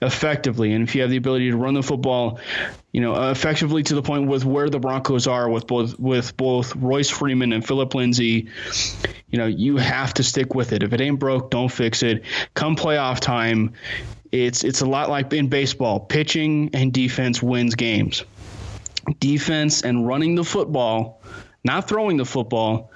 effectively, 0.00 0.72
and 0.72 0.88
if 0.88 0.94
you 0.94 1.02
have 1.02 1.10
the 1.10 1.16
ability 1.16 1.50
to 1.50 1.56
run 1.56 1.74
the 1.74 1.82
football, 1.82 2.40
you 2.92 3.00
know, 3.00 3.30
effectively 3.30 3.82
to 3.82 3.94
the 3.94 4.02
point 4.02 4.28
with 4.28 4.44
where 4.44 4.70
the 4.70 4.78
Broncos 4.78 5.26
are 5.26 5.48
with 5.48 5.66
both 5.66 5.98
with 5.98 6.36
both 6.36 6.74
Royce 6.76 7.10
Freeman 7.10 7.52
and 7.52 7.66
Philip 7.66 7.94
Lindsay, 7.94 8.48
you 9.30 9.38
know, 9.38 9.46
you 9.46 9.76
have 9.76 10.14
to 10.14 10.22
stick 10.22 10.54
with 10.54 10.72
it. 10.72 10.82
If 10.82 10.92
it 10.92 11.00
ain't 11.00 11.18
broke, 11.18 11.50
don't 11.50 11.70
fix 11.70 12.02
it. 12.02 12.24
Come 12.54 12.76
playoff 12.76 13.20
time, 13.20 13.74
it's 14.32 14.64
it's 14.64 14.80
a 14.80 14.86
lot 14.86 15.10
like 15.10 15.32
in 15.32 15.48
baseball. 15.48 16.00
Pitching 16.00 16.70
and 16.72 16.92
defense 16.92 17.42
wins 17.42 17.74
games 17.74 18.24
defense 19.18 19.82
and 19.82 20.06
running 20.06 20.34
the 20.34 20.44
football 20.44 21.22
not 21.66 21.88
throwing 21.88 22.16
the 22.16 22.24
football, 22.24 22.92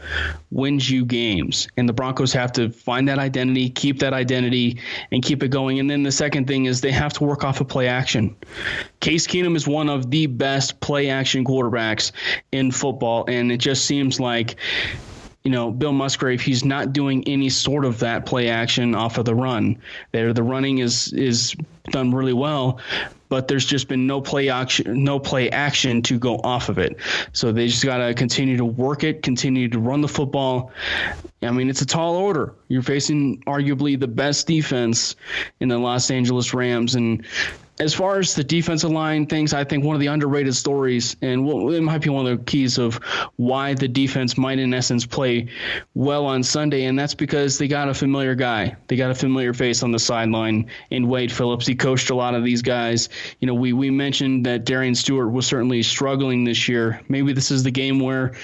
wins 0.53 0.89
you 0.89 1.05
games. 1.05 1.67
And 1.77 1.89
the 1.89 1.93
Broncos 1.93 2.33
have 2.35 2.53
to 2.53 2.71
find 2.71 3.09
that 3.09 3.19
identity, 3.19 3.69
keep 3.69 3.99
that 3.99 4.13
identity, 4.13 4.79
and 5.11 5.25
keep 5.25 5.43
it 5.43 5.49
going. 5.49 5.81
And 5.81 5.91
then 5.91 6.05
the 6.05 6.13
second 6.13 6.47
thing 6.47 6.67
is 6.67 6.81
they 6.81 6.93
have 6.93 7.13
to 7.15 7.25
work 7.25 7.43
off 7.43 7.61
of 7.61 7.67
play 7.67 7.89
action. 7.89 8.37
Case 9.01 9.27
Keenum 9.27 9.57
is 9.57 9.67
one 9.67 9.91
of 9.91 10.09
the 10.09 10.27
best 10.27 10.79
play 10.79 11.11
action 11.11 11.45
quarterbacks 11.45 12.13
in 12.53 12.71
football, 12.71 13.25
and 13.27 13.51
it 13.51 13.59
just 13.59 13.87
seems 13.87 14.21
like 14.21 14.55
you 15.43 15.51
know, 15.51 15.71
Bill 15.71 15.93
Musgrave, 15.93 16.43
he's 16.43 16.67
not 16.67 16.93
doing 16.93 17.27
any 17.27 17.49
sort 17.49 17.87
of 17.87 18.01
that 18.01 18.27
play 18.27 18.51
action 18.51 18.95
off 18.95 19.17
of 19.17 19.25
the 19.25 19.35
run. 19.35 19.81
There, 20.13 20.35
the 20.35 20.43
running 20.43 20.79
is 20.79 21.13
is 21.13 21.57
done 21.91 22.13
really 22.13 22.35
well, 22.35 22.79
but 23.31 23.49
there's 23.49 23.65
just 23.65 23.89
been 23.89 24.07
no 24.07 24.21
play 24.21 24.51
action, 24.51 25.03
no 25.03 25.19
play 25.19 25.49
action 25.51 26.03
to 26.03 26.19
go 26.19 26.37
off 26.45 26.69
of 26.69 26.79
it. 26.79 26.97
So 27.33 27.53
they 27.53 27.69
just 27.69 27.85
got 27.85 28.07
to 28.07 28.13
continue 28.13 28.59
to 28.59 28.65
work 28.65 29.05
it, 29.05 29.23
continue 29.23 29.69
to 29.69 29.79
run 29.79 30.03
the 30.03 30.09
football. 30.09 30.73
I 31.41 31.51
mean, 31.53 31.71
it's 31.71 31.81
a 31.81 31.87
tall 31.87 32.17
order. 32.17 32.53
You're 32.69 32.83
facing 32.83 33.41
arguably 33.45 33.99
the 33.99 34.09
best 34.09 34.47
defense 34.47 35.17
in 35.61 35.69
the 35.69 35.79
Los 35.79 36.11
Angeles 36.11 36.53
Rams, 36.53 36.97
and 36.97 37.25
as 37.81 37.95
far 37.95 38.19
as 38.19 38.35
the 38.35 38.45
defensive 38.45 38.91
line 38.91 39.27
things, 39.27 39.55
I 39.55 39.65
think 39.65 39.85
one 39.85 39.97
of 39.97 40.01
the 40.01 40.09
underrated 40.09 40.55
stories, 40.55 41.17
and 41.23 41.49
it 41.49 41.81
might 41.81 42.03
be 42.03 42.11
one 42.11 42.27
of 42.27 42.39
the 42.39 42.45
keys 42.45 42.77
of 42.77 42.97
why 43.37 43.73
the 43.73 43.89
defense 43.89 44.37
might, 44.37 44.59
in 44.59 44.75
essence, 44.75 45.07
play 45.07 45.49
well 45.95 46.27
on 46.27 46.43
Sunday, 46.43 46.85
and 46.85 46.99
that's 46.99 47.15
because 47.15 47.57
they 47.57 47.69
got 47.69 47.89
a 47.89 47.95
familiar 47.95 48.35
guy. 48.35 48.77
They 48.89 48.97
got 48.97 49.11
a 49.11 49.15
familiar 49.15 49.55
face 49.55 49.83
on 49.83 49.93
the 49.93 49.99
sideline 49.99 50.71
in 50.91 51.09
Wade 51.09 51.33
Phillips. 51.33 51.67
He 51.67 51.75
coached 51.75 52.11
a 52.11 52.15
lot 52.15 52.35
of 52.35 52.45
these 52.45 52.61
guys. 52.61 53.09
You 53.41 53.47
know, 53.47 53.55
we, 53.55 53.73
we 53.73 53.91
mentioned 53.91 54.45
that 54.45 54.67
Darian 54.67 54.95
Stewart 54.95 55.33
was 55.33 55.47
certainly 55.47 55.83
struggling 55.83 56.45
this 56.45 56.69
year. 56.69 57.01
Maybe 57.09 57.33
this 57.33 57.51
is 57.51 57.63
the 57.63 57.71
game 57.71 57.99
where 57.99 58.35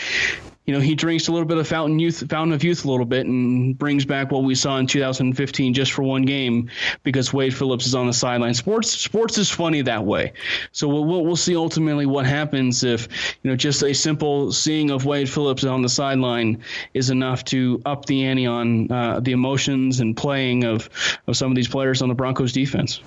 you 0.67 0.75
know, 0.75 0.81
he 0.81 0.97
drinks 0.97 1.29
a 1.29 1.33
little 1.33 1.47
bit 1.47 1.59
of 1.59 1.69
fountain 1.69 1.99
youth, 2.01 2.29
fountain 2.29 2.53
of 2.53 2.65
youth 2.65 2.85
a 2.85 2.91
little 2.91 3.07
bit, 3.07 3.27
and 3.27 3.79
brings 3.79 4.05
back 4.05 4.33
what 4.33 4.43
we 4.43 4.57
saw 4.57 4.79
in 4.79 4.89
2015 4.89 5.75
just 5.75 5.93
for 5.93 6.03
one 6.03 6.23
game 6.23 6.71
because 7.05 7.33
Wade 7.33 7.55
Phillips 7.55 7.87
is 7.87 7.95
on 7.95 8.09
the 8.09 8.13
sideline. 8.13 8.53
Sports, 8.55 8.91
sports 8.91 9.39
is 9.39 9.49
funny 9.49 9.83
that 9.83 10.05
way. 10.05 10.33
So 10.73 10.89
we'll, 10.89 11.25
we'll 11.25 11.37
see 11.37 11.55
ultimately 11.55 12.05
what 12.05 12.27
happens 12.27 12.83
if 12.83 13.37
you 13.43 13.51
know 13.51 13.57
just 13.57 13.83
a 13.83 13.95
simple 13.95 14.53
seeing 14.53 14.91
of 14.91 15.05
Wade 15.05 15.31
Phillips 15.31 15.63
on 15.63 15.83
the 15.83 15.89
sideline 15.89 16.65
is 16.93 17.11
enough 17.11 17.45
to 17.47 17.81
up 17.87 18.07
the 18.07 18.25
ante 18.27 18.47
on 18.47 18.91
uh, 18.91 19.21
the 19.21 19.33
emotions 19.33 20.01
and 20.01 20.17
playing 20.17 20.65
of 20.65 20.91
of 21.29 21.37
some 21.37 21.51
of 21.51 21.57
these 21.57 21.69
players 21.69 22.03
on 22.03 22.09
the 22.09 22.15
Broncos 22.15 22.53
defense. 22.53 23.01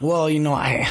Well, 0.00 0.28
you 0.28 0.40
know, 0.40 0.52
I, 0.52 0.88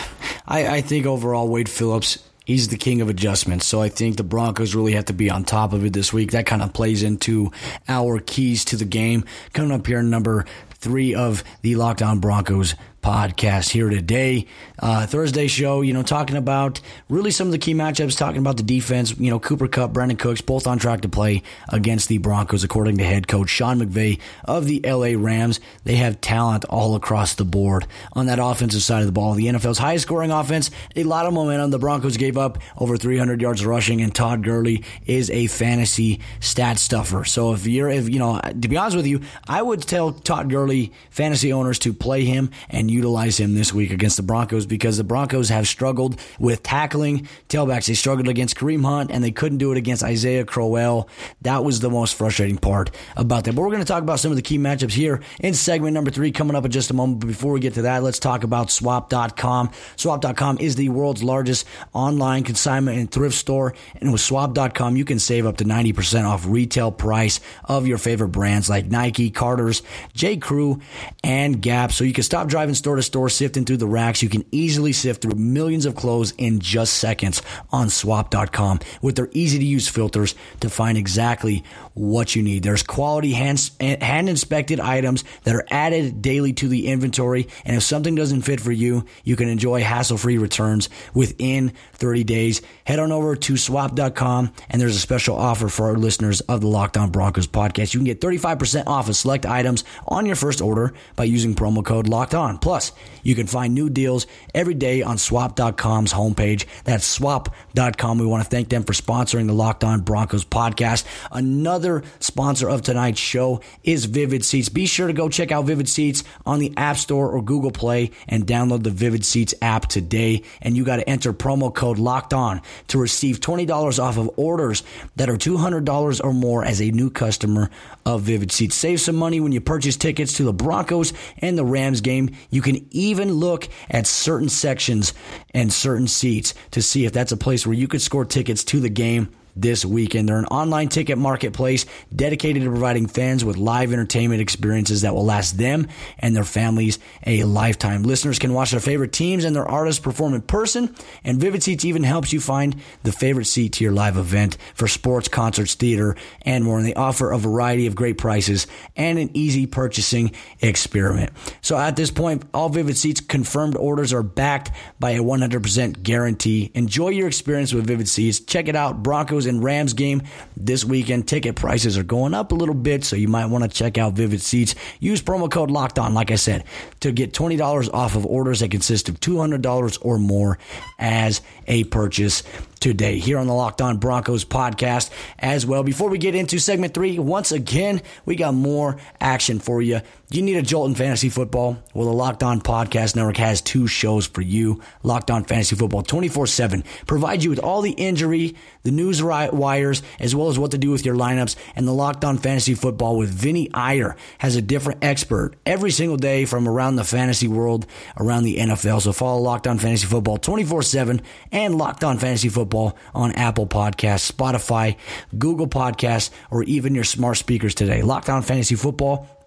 I, 0.47 0.77
I 0.77 0.81
think 0.81 1.05
overall 1.05 1.50
Wade 1.50 1.69
Phillips 1.69 2.17
he's 2.45 2.67
the 2.67 2.77
king 2.77 3.01
of 3.01 3.09
adjustments. 3.09 3.65
So 3.65 3.81
I 3.81 3.89
think 3.89 4.17
the 4.17 4.23
Broncos 4.23 4.75
really 4.75 4.93
have 4.93 5.05
to 5.05 5.13
be 5.13 5.29
on 5.29 5.43
top 5.43 5.73
of 5.73 5.85
it 5.85 5.93
this 5.93 6.13
week. 6.13 6.31
That 6.31 6.45
kind 6.45 6.62
of 6.62 6.73
plays 6.73 7.03
into 7.03 7.51
our 7.88 8.19
keys 8.19 8.65
to 8.65 8.75
the 8.75 8.85
game. 8.85 9.25
Coming 9.53 9.71
up 9.71 9.88
here, 9.88 10.01
number 10.03 10.45
three 10.71 11.15
of 11.15 11.43
the 11.62 11.75
Locked 11.75 12.01
On 12.01 12.19
Broncos 12.19 12.75
podcast 13.03 13.69
here 13.69 13.89
today. 13.89 14.48
Uh, 14.79 15.05
Thursday 15.05 15.48
show, 15.48 15.81
you 15.81 15.93
know, 15.93 16.01
talking 16.01 16.38
about 16.38 16.79
really 17.10 17.29
some 17.29 17.48
of 17.48 17.51
the 17.51 17.57
key 17.57 17.74
matchups, 17.74 18.17
talking 18.17 18.39
about 18.39 18.57
the 18.57 18.63
defense. 18.63 19.15
You 19.19 19.29
know, 19.29 19.39
Cooper 19.39 19.67
Kupp, 19.67 19.91
Brandin 19.91 20.17
Cooks, 20.17 20.41
both 20.41 20.65
on 20.65 20.79
track 20.79 21.01
to 21.01 21.10
play 21.10 21.43
against 21.69 22.07
the 22.07 22.17
Broncos, 22.17 22.63
according 22.63 22.98
to 22.98 23.03
head 23.03 23.27
coach 23.27 23.50
Sean 23.50 23.79
McVay 23.79 24.19
of 24.45 24.65
the 24.65 24.79
LA 24.83 25.13
Rams. 25.15 25.60
They 25.83 25.98
have 25.98 26.22
talent 26.22 26.65
all 26.65 26.95
across 26.95 27.36
the 27.36 27.45
board 27.45 27.86
on 28.13 28.27
that 28.27 28.39
offensive 28.39 28.81
side 28.81 29.01
of 29.01 29.05
the 29.05 29.12
ball. 29.12 29.33
The 29.33 29.48
NFL's 29.48 29.77
highest 29.77 30.03
scoring 30.03 30.31
offense, 30.31 30.72
a 30.95 31.03
lot 31.03 31.25
of 31.25 31.33
momentum. 31.33 31.72
The 31.72 31.79
Broncos 31.79 32.17
gave 32.17 32.38
up 32.38 32.57
over 32.77 32.95
300 32.98 33.41
yards 33.41 33.65
rushing, 33.65 34.01
and 34.01 34.15
Todd 34.15 34.43
Gurley 34.43 34.83
is 35.05 35.29
a 35.29 35.48
fantasy 35.48 36.22
stat 36.39 36.79
stuffer. 36.79 37.25
So 37.25 37.53
if 37.53 37.67
you're, 37.67 37.89
if 37.89 38.07
you 38.10 38.19
know, 38.19 38.39
to 38.39 38.67
be 38.67 38.77
honest 38.77 38.95
with 38.95 39.07
you, 39.07 39.22
I 39.45 39.62
would 39.62 39.81
tell 39.81 40.13
Todd 40.13 40.50
Gurley 40.50 40.93
fantasy 41.10 41.51
owners 41.51 41.79
to 41.79 41.93
play 41.93 42.24
him 42.24 42.50
and 42.69 42.92
utilize 42.93 43.39
him 43.39 43.55
this 43.55 43.73
week 43.73 43.91
against 43.91 44.17
the 44.17 44.23
Broncos 44.23 44.65
because 44.65 44.97
the 44.97 45.03
Broncos 45.03 45.50
have 45.50 45.67
struggled 45.67 46.19
with 46.39 46.63
tackling 46.63 47.27
tailbacks. 47.50 47.88
They 47.88 47.93
struggled 47.93 48.27
against 48.27 48.55
Kareem 48.55 48.85
Hunt 48.85 49.12
and 49.12 49.23
they 49.23 49.31
couldn't 49.31 49.57
do 49.57 49.71
it 49.71 49.77
against 49.77 50.03
Isaiah 50.03 50.45
Crowell. 50.45 51.09
That 51.41 51.63
was 51.63 51.79
the 51.79 51.89
most 51.89 52.15
frustrating 52.15 52.57
part 52.57 52.91
about 53.15 53.43
that. 53.45 53.55
But 53.55 53.62
we're 53.62 53.69
going 53.69 53.79
to 53.79 53.85
talk 53.85 54.03
about 54.03 54.19
some 54.19 54.31
of 54.31 54.35
the 54.35 54.41
key 54.41 54.57
matchups 54.57 54.91
here 54.91 55.21
in 55.39 55.53
segment 55.53 55.93
number 55.93 56.12
three 56.12 56.31
coming 56.31 56.55
up 56.55 56.65
in 56.65 56.71
just 56.71 56.91
a 56.91 56.93
moment. 56.93 57.19
But 57.19 57.27
before 57.27 57.51
we 57.51 57.59
get 57.59 57.75
to 57.75 57.83
that, 57.83 58.03
let's 58.03 58.19
talk 58.19 58.43
about 58.43 58.71
swap.com. 58.71 59.71
Swap.com 59.95 60.57
is 60.59 60.75
the 60.75 60.89
world's 60.89 61.23
largest 61.23 61.67
online 61.93 62.43
consignment 62.43 62.97
and 62.97 63.12
thrift 63.12 63.35
store. 63.35 63.73
And 64.00 64.12
with 64.12 64.21
swap.com, 64.21 64.95
you 64.95 65.05
can 65.05 65.19
save 65.19 65.45
up 65.45 65.57
to 65.57 65.65
90% 65.65 66.25
off 66.25 66.45
retail 66.45 66.91
price 66.91 67.39
of 67.65 67.88
your 67.88 67.97
favorite 67.97 68.29
brands 68.29 68.69
like 68.69 68.85
Nike, 68.85 69.29
Carter's, 69.29 69.81
J. 70.13 70.38
Crew, 70.38 70.81
and 71.23 71.62
Gap. 71.62 71.91
So 71.91 72.03
you 72.03 72.13
can 72.13 72.23
stop 72.23 72.47
driving 72.47 72.75
store 72.84 72.98
to 72.98 73.02
store, 73.02 73.30
sifting 73.30 73.63
through 73.63 73.78
the 73.78 73.88
racks. 73.88 74.22
You 74.22 74.28
can 74.28 74.43
easily 74.52 74.91
sift 74.91 75.22
through 75.22 75.36
millions 75.36 75.86
of 75.86 75.96
clothes 75.96 76.34
in 76.38 76.60
just 76.60 76.96
seconds 76.96 77.41
on 77.72 77.89
swap.com 77.89 78.82
with 79.02 79.15
their 79.15 79.30
easy 79.32 79.58
to 79.58 79.63
use 79.63 79.88
filters 79.88 80.36
to 80.60 80.69
find 80.69 80.98
exactly 80.98 81.63
what 81.93 82.36
you 82.36 82.43
need. 82.43 82.63
There's 82.63 82.84
quality 82.84 83.32
hand, 83.32 83.72
hand 83.80 84.28
inspected 84.28 84.82
items 84.82 85.24
that 85.46 85.56
are 85.56 85.65
added 85.72 86.22
daily 86.22 86.52
to 86.54 86.67
the 86.67 86.88
inventory. 86.88 87.48
And 87.63 87.78
if 87.78 87.84
something 87.84 88.15
doesn't 88.15 88.41
fit 88.41 88.60
for 88.60 88.74
you, 88.74 89.06
you 89.24 89.38
can 89.38 89.48
enjoy 89.48 89.82
hassle 89.82 90.17
free 90.17 90.38
returns 90.38 90.89
within 91.13 91.72
30 91.93 92.26
days. 92.26 92.62
Head 92.86 93.00
on 93.00 93.12
over 93.12 93.36
to 93.36 93.58
swap.com 93.58 94.54
and 94.69 94.82
there's 94.82 94.96
a 94.96 95.00
special 95.00 95.38
offer 95.38 95.69
for 95.69 95.86
our 95.86 95.96
listeners 95.96 96.41
of 96.41 96.62
the 96.62 96.67
Locked 96.67 96.98
On 96.98 97.12
Broncos 97.12 97.48
podcast. 97.48 97.93
You 97.93 98.00
can 98.00 98.06
get 98.06 98.19
35% 98.19 98.88
off 98.88 99.08
of 99.10 99.15
select 99.15 99.46
items 99.46 99.84
on 100.06 100.26
your 100.26 100.36
first 100.36 100.60
order 100.62 100.93
by 101.15 101.24
using 101.24 101.56
promo 101.56 101.84
code 101.84 102.08
locked 102.10 102.36
on. 102.36 102.58
Plus, 102.58 102.74
Plus, 102.74 102.91
you 103.22 103.36
can 103.36 103.46
find 103.46 103.76
new 103.76 103.88
deals 103.88 104.26
every 104.56 104.74
day 104.74 105.04
on 105.04 105.19
swap.com's 105.19 106.12
homepage. 106.12 106.65
That's 106.86 107.06
swap.com. 107.06 108.17
We 108.17 108.26
want 108.26 108.43
to 108.43 108.50
thank 108.50 108.69
them 108.69 108.84
for 108.84 108.93
sponsoring 108.93 109.46
the 109.46 109.54
Locked 109.54 109.84
On 109.84 110.02
Broncos 110.02 110.43
podcast. 110.43 111.06
Another 111.32 112.04
sponsor 112.19 112.67
of 112.67 112.82
tonight's 112.82 113.19
show 113.19 113.62
is 113.84 114.06
Vivid 114.06 114.43
Seats. 114.43 114.69
Be 114.69 114.88
sure 114.88 115.06
to 115.06 115.13
go 115.13 115.30
check 115.30 115.52
out 115.52 115.65
Vivid 115.65 115.88
Seats 115.88 116.24
on 116.48 116.58
the 116.58 116.74
App 116.76 116.98
Store 116.98 117.30
or 117.30 117.43
Google 117.43 117.69
Play 117.69 118.10
and 118.28 118.48
download 118.48 118.82
the 118.82 118.89
Vivid 118.89 119.24
Seats 119.24 119.54
app 119.62 119.86
today. 119.86 120.41
And 120.60 120.76
you 120.76 120.84
got 120.84 120.96
to 120.96 121.08
enter 121.08 121.32
promo 121.32 121.72
code 121.72 122.00
Locked 122.00 122.34
On 122.34 122.60
to 122.88 122.97
receive 122.97 123.39
$20 123.39 124.03
off 124.03 124.17
of 124.17 124.29
orders 124.38 124.83
that 125.15 125.29
are 125.29 125.38
$200 125.38 126.21
or 126.23 126.33
more 126.33 126.65
as 126.65 126.81
a 126.81 126.91
new 126.91 127.09
customer 127.09 127.69
of 128.05 128.21
Vivid 128.21 128.51
Seats. 128.51 128.75
Save 128.75 129.01
some 129.01 129.15
money 129.15 129.39
when 129.39 129.51
you 129.51 129.62
purchase 129.62 129.95
tickets 129.95 130.33
to 130.33 130.43
the 130.43 130.53
Broncos 130.53 131.13
and 131.38 131.57
the 131.57 131.65
Rams 131.65 132.01
game. 132.01 132.29
You 132.49 132.62
can 132.62 132.86
even 132.91 133.33
look 133.33 133.67
at 133.89 134.07
certain 134.07 134.49
sections 134.49 135.13
and 135.53 135.71
certain 135.71 136.07
seats 136.07 136.53
to 136.71 136.81
see 136.81 137.05
if 137.05 137.13
that's 137.13 137.31
a 137.31 137.38
place 137.38 137.65
where 137.65 137.75
you 137.75 137.88
could 137.88 138.01
score 138.01 138.25
tickets 138.25 138.63
to 138.65 138.79
the 138.79 138.89
game 138.89 139.29
this 139.56 139.86
weekend. 139.86 140.30
They're 140.30 140.38
an 140.38 140.46
online 140.46 140.89
ticket 140.89 141.18
marketplace 141.18 141.86
dedicated 142.16 142.63
to 142.63 142.70
providing 142.70 143.08
fans 143.08 143.46
with 143.46 143.58
live 143.58 143.94
entertainment 143.94 144.42
experiences 144.42 145.02
that 145.02 145.13
will 145.13 145.26
last 145.26 145.58
them 145.58 145.88
and 146.20 146.36
their 146.36 146.44
families 146.44 147.00
a 147.26 147.44
lifetime. 147.44 148.04
Listeners 148.04 148.39
can 148.39 148.54
watch 148.54 148.72
their 148.72 148.80
favorite 148.80 149.12
teams 149.12 149.46
and 149.46 149.56
their 149.56 149.68
artists 149.68 150.02
perform 150.02 150.34
in 150.34 150.42
person, 150.42 150.96
and 151.24 151.39
Vivid 151.39 151.63
Seats 151.63 151.86
even 151.86 152.04
helps 152.04 152.34
you 152.34 152.39
find 152.39 152.76
the 153.04 153.12
favorite 153.12 153.46
seat 153.46 153.74
to 153.74 153.84
your 153.84 153.94
live 153.94 154.18
event 154.18 154.58
for 154.74 154.88
sports, 154.88 155.28
concerts, 155.28 155.76
theater, 155.76 156.16
and 156.42 156.63
more. 156.63 156.78
And 156.78 156.88
they 156.88 156.94
offer 156.94 157.32
a 157.32 157.38
variety 157.38 157.88
of 157.88 157.96
great 157.96 158.18
prices 158.18 158.68
and 158.96 159.20
an 159.20 159.30
easy 159.34 159.68
purchasing 159.68 160.32
experiment. 160.62 161.32
So 161.62 161.78
at 161.78 161.96
this 161.96 162.12
point, 162.12 162.44
all 162.54 162.70
Vivid 162.70 162.98
Seats 162.98 163.22
confirmed 163.22 163.76
orders 163.76 164.13
are 164.13 164.24
backed 164.24 164.72
by 165.00 165.12
a 165.12 165.22
100% 165.22 166.04
guarantee. 166.04 166.72
Enjoy 166.74 167.10
your 167.10 167.28
experience 167.28 167.74
with 167.74 167.88
Vivid 167.88 168.08
Seats. 168.08 168.39
Check 168.39 168.68
it 168.68 168.76
out, 168.76 169.04
Broncos 169.04 169.42
Broncos 169.43 169.45
and 169.45 169.63
Rams 169.63 169.93
game 169.93 170.23
this 170.58 170.86
weekend. 170.86 171.27
Ticket 171.27 171.56
prices 171.56 171.97
are 171.97 172.03
going 172.03 172.34
up 172.34 172.51
a 172.51 172.56
little 172.56 172.75
bit, 172.75 173.03
so 173.03 173.15
you 173.15 173.27
might 173.27 173.45
want 173.47 173.63
to 173.63 173.69
check 173.69 173.97
out 173.97 174.13
Vivid 174.13 174.41
Seats. 174.41 174.75
Use 174.99 175.21
promo 175.21 175.49
code 175.49 175.71
Locked 175.71 175.99
On, 175.99 176.13
like 176.13 176.32
I 176.32 176.36
said, 176.36 176.63
to 177.01 177.12
get 177.12 177.34
twenty 177.34 177.56
dollars 177.56 177.89
off 177.89 178.15
of 178.15 178.25
orders 178.25 178.60
that 178.60 178.71
consist 178.71 179.10
of 179.10 179.19
two 179.19 179.39
hundred 179.39 179.62
dollars 179.62 179.97
or 179.97 180.17
more 180.17 180.58
as 180.99 181.41
a 181.67 181.84
purchase 181.86 182.43
today 182.79 183.17
here 183.17 183.38
on 183.38 183.47
the 183.47 183.53
Locked 183.53 183.82
On 183.82 183.97
Broncos 183.97 184.45
podcast 184.45 185.10
as 185.39 185.65
well. 185.65 185.84
Before 185.84 186.10
we 186.10 186.17
get 186.17 186.36
into 186.36 186.60
segment 186.60 186.93
three, 186.93 187.17
once 187.19 187.51
again, 187.51 188.01
we 188.25 188.36
got 188.36 188.53
more 188.53 188.97
action 189.19 189.60
for 189.60 189.82
you 189.82 190.01
You 190.34 190.41
need 190.41 190.58
a 190.58 190.63
jolt 190.63 190.89
in 190.89 190.96
fantasy 190.96 191.30
football? 191.30 191.78
Well, 191.93 192.08
the 192.08 192.12
Locked 192.12 192.41
On 192.41 192.60
Podcast 192.60 193.15
Network 193.15 193.38
has 193.38 193.62
two 193.62 193.86
shows 193.86 194.26
for 194.26 194.41
you. 194.41 194.82
Locked 195.04 195.30
On 195.30 195.43
Fantasy 195.43 195.76
Football 195.76 196.02
24 196.02 196.48
7 196.48 196.84
provides 197.06 197.43
you 197.43 197.52
with 197.52 197.60
all 197.60 197.84
the 197.84 197.91
injury, 197.91 198.56
the 198.82 198.89
news 198.89 199.22
wires, 199.22 200.02
as 200.19 200.36
well 200.36 200.50
as 200.50 200.58
what 200.58 200.72
to 200.72 200.80
do 200.80 200.89
with 200.89 201.06
your 201.06 201.13
lineups. 201.13 201.56
And 201.76 201.88
the 201.88 201.93
Locked 201.93 202.26
On 202.26 202.39
Fantasy 202.39 202.74
Football 202.74 203.17
with 203.17 203.30
Vinny 203.30 203.69
Iyer 203.76 204.15
has 204.39 204.56
a 204.56 204.62
different 204.63 205.04
expert 205.04 205.54
every 205.67 205.91
single 205.91 206.17
day 206.17 206.46
from 206.46 206.67
around 206.67 206.96
the 206.96 207.04
fantasy 207.04 207.48
world, 207.48 207.86
around 208.17 208.41
the 208.41 208.58
NFL. 208.58 209.04
So 209.04 209.13
follow 209.13 209.39
Locked 209.39 209.67
On 209.67 209.78
Fantasy 209.78 210.08
Football 210.08 210.38
24 210.38 210.82
7 210.82 211.22
and 211.52 211.78
Locked 211.78 212.04
On 212.04 212.17
Fantasy 212.17 212.50
Football 212.50 212.98
on 213.13 213.34
Apple 213.34 213.67
Podcasts, 213.67 214.32
Spotify, 214.32 214.98
Google 215.38 215.67
Podcasts, 215.67 216.32
or 216.50 216.63
even 216.63 216.96
your 216.96 217.04
smart 217.04 217.38
speakers 217.38 217.76
today. 217.76 218.02
Locked 218.02 218.32
On 218.32 218.41
Fantasy 218.41 218.74
Football 218.74 219.30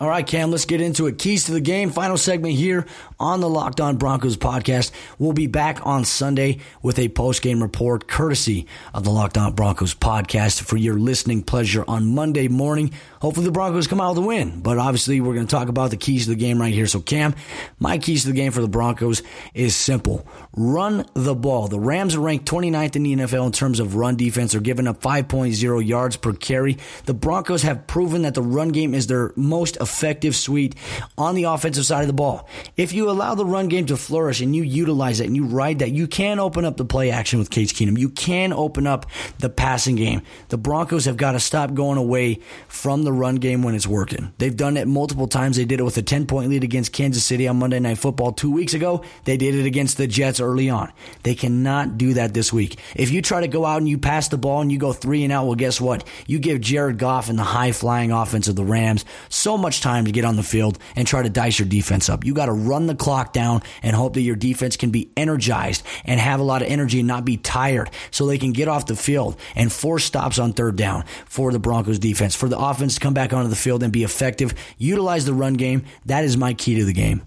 All 0.00 0.08
right, 0.08 0.24
Cam, 0.24 0.52
let's 0.52 0.64
get 0.64 0.80
into 0.80 1.08
it. 1.08 1.18
Keys 1.18 1.46
to 1.46 1.52
the 1.52 1.60
game, 1.60 1.90
final 1.90 2.16
segment 2.16 2.54
here 2.54 2.86
on 3.18 3.40
the 3.40 3.48
Locked 3.48 3.80
On 3.80 3.96
Broncos 3.96 4.36
podcast. 4.36 4.92
We'll 5.18 5.32
be 5.32 5.48
back 5.48 5.84
on 5.84 6.04
Sunday 6.04 6.58
with 6.82 7.00
a 7.00 7.08
post 7.08 7.42
game 7.42 7.60
report 7.60 8.06
courtesy 8.06 8.68
of 8.94 9.02
the 9.02 9.10
Locked 9.10 9.36
On 9.36 9.54
Broncos 9.54 9.96
podcast 9.96 10.62
for 10.62 10.76
your 10.76 10.96
listening 10.96 11.42
pleasure 11.42 11.84
on 11.88 12.14
Monday 12.14 12.46
morning. 12.46 12.92
Hopefully, 13.20 13.46
the 13.46 13.50
Broncos 13.50 13.88
come 13.88 14.00
out 14.00 14.10
with 14.10 14.18
a 14.24 14.26
win, 14.28 14.60
but 14.60 14.78
obviously, 14.78 15.20
we're 15.20 15.34
going 15.34 15.48
to 15.48 15.50
talk 15.50 15.66
about 15.66 15.90
the 15.90 15.96
keys 15.96 16.26
to 16.26 16.30
the 16.30 16.36
game 16.36 16.60
right 16.60 16.72
here. 16.72 16.86
So, 16.86 17.00
Cam, 17.00 17.34
my 17.80 17.98
keys 17.98 18.22
to 18.22 18.28
the 18.28 18.34
game 18.34 18.52
for 18.52 18.60
the 18.60 18.68
Broncos 18.68 19.24
is 19.52 19.74
simple 19.74 20.28
run 20.54 21.06
the 21.14 21.34
ball. 21.34 21.66
The 21.66 21.80
Rams 21.80 22.14
are 22.14 22.20
ranked 22.20 22.48
29th 22.48 22.94
in 22.94 23.02
the 23.02 23.16
NFL 23.16 23.46
in 23.46 23.52
terms 23.52 23.80
of 23.80 23.96
run 23.96 24.14
defense. 24.14 24.52
They're 24.52 24.60
giving 24.60 24.86
up 24.86 25.00
5.0 25.00 25.84
yards 25.84 26.16
per 26.16 26.34
carry. 26.34 26.78
The 27.06 27.14
Broncos 27.14 27.62
have 27.62 27.88
proven 27.88 28.22
that 28.22 28.34
the 28.34 28.42
run 28.42 28.68
game 28.68 28.94
is 28.94 29.08
their 29.08 29.32
most 29.34 29.74
effective 29.76 29.87
suite 29.88 30.74
on 31.16 31.34
the 31.34 31.44
offensive 31.44 31.86
side 31.86 32.02
of 32.02 32.06
the 32.06 32.12
ball. 32.12 32.48
If 32.76 32.92
you 32.92 33.10
allow 33.10 33.34
the 33.34 33.44
run 33.44 33.68
game 33.68 33.86
to 33.86 33.96
flourish 33.96 34.40
and 34.40 34.54
you 34.54 34.62
utilize 34.62 35.20
it 35.20 35.26
and 35.26 35.36
you 35.36 35.46
ride 35.46 35.80
that, 35.80 35.90
you 35.90 36.06
can 36.06 36.38
open 36.38 36.64
up 36.64 36.76
the 36.76 36.84
play 36.84 37.10
action 37.10 37.38
with 37.38 37.50
Case 37.50 37.72
Keenum. 37.72 37.98
You 37.98 38.08
can 38.08 38.52
open 38.52 38.86
up 38.86 39.06
the 39.38 39.48
passing 39.48 39.96
game. 39.96 40.22
The 40.48 40.58
Broncos 40.58 41.04
have 41.06 41.16
got 41.16 41.32
to 41.32 41.40
stop 41.40 41.74
going 41.74 41.98
away 41.98 42.40
from 42.68 43.04
the 43.04 43.12
run 43.12 43.36
game 43.36 43.62
when 43.62 43.74
it's 43.74 43.86
working. 43.86 44.32
They've 44.38 44.56
done 44.56 44.76
it 44.76 44.86
multiple 44.86 45.28
times. 45.28 45.56
They 45.56 45.64
did 45.64 45.80
it 45.80 45.84
with 45.84 45.96
a 45.96 46.02
10 46.02 46.26
point 46.26 46.50
lead 46.50 46.64
against 46.64 46.92
Kansas 46.92 47.24
City 47.24 47.48
on 47.48 47.58
Monday 47.58 47.80
Night 47.80 47.98
Football 47.98 48.32
two 48.32 48.52
weeks 48.52 48.74
ago. 48.74 49.02
They 49.24 49.36
did 49.36 49.54
it 49.54 49.66
against 49.66 49.96
the 49.96 50.06
Jets 50.06 50.40
early 50.40 50.70
on. 50.70 50.92
They 51.22 51.34
cannot 51.34 51.98
do 51.98 52.14
that 52.14 52.34
this 52.34 52.52
week. 52.52 52.78
If 52.94 53.10
you 53.10 53.22
try 53.22 53.40
to 53.40 53.48
go 53.48 53.64
out 53.64 53.78
and 53.78 53.88
you 53.88 53.98
pass 53.98 54.28
the 54.28 54.38
ball 54.38 54.60
and 54.60 54.70
you 54.70 54.78
go 54.78 54.92
three 54.92 55.24
and 55.24 55.32
out, 55.32 55.46
well, 55.46 55.54
guess 55.54 55.80
what? 55.80 56.06
You 56.26 56.38
give 56.38 56.60
Jared 56.60 56.98
Goff 56.98 57.28
and 57.28 57.38
the 57.38 57.44
high 57.44 57.72
flying 57.72 58.12
offense 58.12 58.48
of 58.48 58.56
the 58.56 58.64
Rams 58.64 59.04
so 59.28 59.56
much 59.56 59.77
time 59.80 60.04
to 60.04 60.12
get 60.12 60.24
on 60.24 60.36
the 60.36 60.42
field 60.42 60.78
and 60.96 61.06
try 61.06 61.22
to 61.22 61.28
dice 61.28 61.58
your 61.58 61.68
defense 61.68 62.08
up. 62.08 62.24
You 62.24 62.34
got 62.34 62.46
to 62.46 62.52
run 62.52 62.86
the 62.86 62.94
clock 62.94 63.32
down 63.32 63.62
and 63.82 63.94
hope 63.94 64.14
that 64.14 64.22
your 64.22 64.36
defense 64.36 64.76
can 64.76 64.90
be 64.90 65.10
energized 65.16 65.84
and 66.04 66.20
have 66.20 66.40
a 66.40 66.42
lot 66.42 66.62
of 66.62 66.68
energy 66.68 67.00
and 67.00 67.08
not 67.08 67.24
be 67.24 67.36
tired 67.36 67.90
so 68.10 68.26
they 68.26 68.38
can 68.38 68.52
get 68.52 68.68
off 68.68 68.86
the 68.86 68.96
field 68.96 69.38
and 69.54 69.72
force 69.72 70.04
stops 70.04 70.38
on 70.38 70.52
third 70.52 70.76
down 70.76 71.04
for 71.26 71.52
the 71.52 71.58
Broncos 71.58 71.98
defense. 71.98 72.34
For 72.34 72.48
the 72.48 72.58
offense 72.58 72.94
to 72.94 73.00
come 73.00 73.14
back 73.14 73.32
onto 73.32 73.48
the 73.48 73.56
field 73.56 73.82
and 73.82 73.92
be 73.92 74.04
effective, 74.04 74.54
utilize 74.78 75.24
the 75.24 75.34
run 75.34 75.54
game. 75.54 75.84
That 76.06 76.24
is 76.24 76.36
my 76.36 76.54
key 76.54 76.76
to 76.76 76.84
the 76.84 76.92
game. 76.92 77.22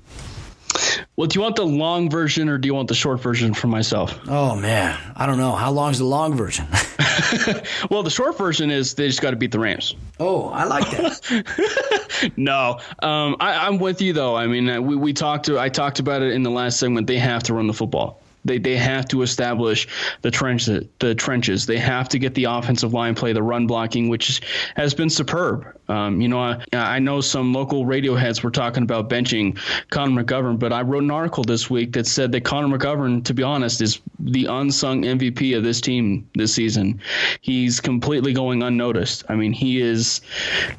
Well, 1.15 1.28
do 1.28 1.38
you 1.38 1.41
want 1.41 1.56
the 1.56 1.65
long 1.65 2.10
version 2.10 2.50
or 2.50 2.58
do 2.58 2.67
you 2.67 2.74
want 2.74 2.88
the 2.88 2.96
short 2.96 3.22
version 3.22 3.54
for 3.54 3.67
myself? 3.67 4.20
Oh 4.28 4.56
man, 4.56 4.98
I 5.15 5.26
don't 5.26 5.38
know. 5.38 5.52
How 5.52 5.72
long 5.72 5.91
is 5.91 6.00
the 6.00 6.06
long 6.06 6.36
version? 6.36 6.65
well, 7.89 8.04
the 8.04 8.10
short 8.10 8.38
version 8.38 8.72
is 8.72 8.94
they 8.94 9.08
just 9.08 9.22
got 9.22 9.32
to 9.32 9.36
beat 9.36 9.52
the 9.52 9.60
Rams. 9.60 9.96
Oh, 10.20 10.50
I 10.50 10.63
like 10.65 10.89
that. 10.91 12.32
no, 12.38 12.80
um, 13.00 13.36
I, 13.39 13.67
am 13.67 13.80
with 13.80 14.02
you 14.02 14.13
though. 14.13 14.36
I 14.36 14.48
mean, 14.48 14.70
uh, 14.70 14.82
we, 14.82 14.96
we 14.96 15.13
talked 15.13 15.46
to 15.46 15.60
I 15.60 15.70
talked 15.70 16.00
about 16.00 16.22
it 16.22 16.34
in 16.34 16.44
the 16.44 16.52
last 16.52 16.80
segment. 16.80 17.08
They 17.08 17.20
have 17.20 17.44
to 17.44 17.54
run 17.54 17.67
the 17.67 17.74
football. 17.74 18.22
They, 18.44 18.58
they 18.58 18.76
have 18.78 19.08
to 19.10 19.22
establish 19.22 19.88
the 20.22 20.32
trench 20.32 20.65
the 20.65 21.15
trenches. 21.15 21.65
They 21.65 21.78
have 21.78 22.10
to 22.10 22.20
get 22.20 22.34
the 22.34 22.46
offensive 22.46 22.94
line 22.94 23.15
play, 23.15 23.34
the 23.34 23.44
run 23.44 23.67
blocking, 23.67 24.10
which 24.10 24.41
has 24.76 24.94
been 24.94 25.10
superb. 25.10 25.78
Um, 25.91 26.21
you 26.21 26.30
know, 26.30 26.39
I, 26.39 26.63
I, 26.71 26.99
know 26.99 27.19
some 27.19 27.51
local 27.51 27.86
radio 27.86 28.15
heads 28.15 28.41
were 28.41 28.49
talking 28.49 28.84
about 28.84 29.10
benching 29.10 29.60
Connor 29.89 30.23
McGovern, 30.23 30.58
but 30.58 30.71
I 30.71 30.84
wrote 30.84 31.04
an 31.04 31.12
article 31.12 31.43
this 31.43 31.69
week 31.69 31.91
that 31.93 32.08
said 32.08 32.32
that 32.32 32.45
Connor 32.45 32.77
McGovern, 32.77 33.25
to 33.25 33.34
be 33.34 33.43
honest, 33.43 33.82
is 33.82 33.99
the 34.17 34.45
unsung 34.45 35.04
MVP 35.04 35.58
of 35.58 35.63
this 35.63 35.82
team 35.82 36.30
this 36.34 36.54
season. 36.54 37.01
He's 37.41 37.82
completely 37.82 38.32
going 38.32 38.63
unnoticed. 38.63 39.25
I 39.27 39.36
mean, 39.36 39.51
he 39.51 39.82
is 39.82 40.21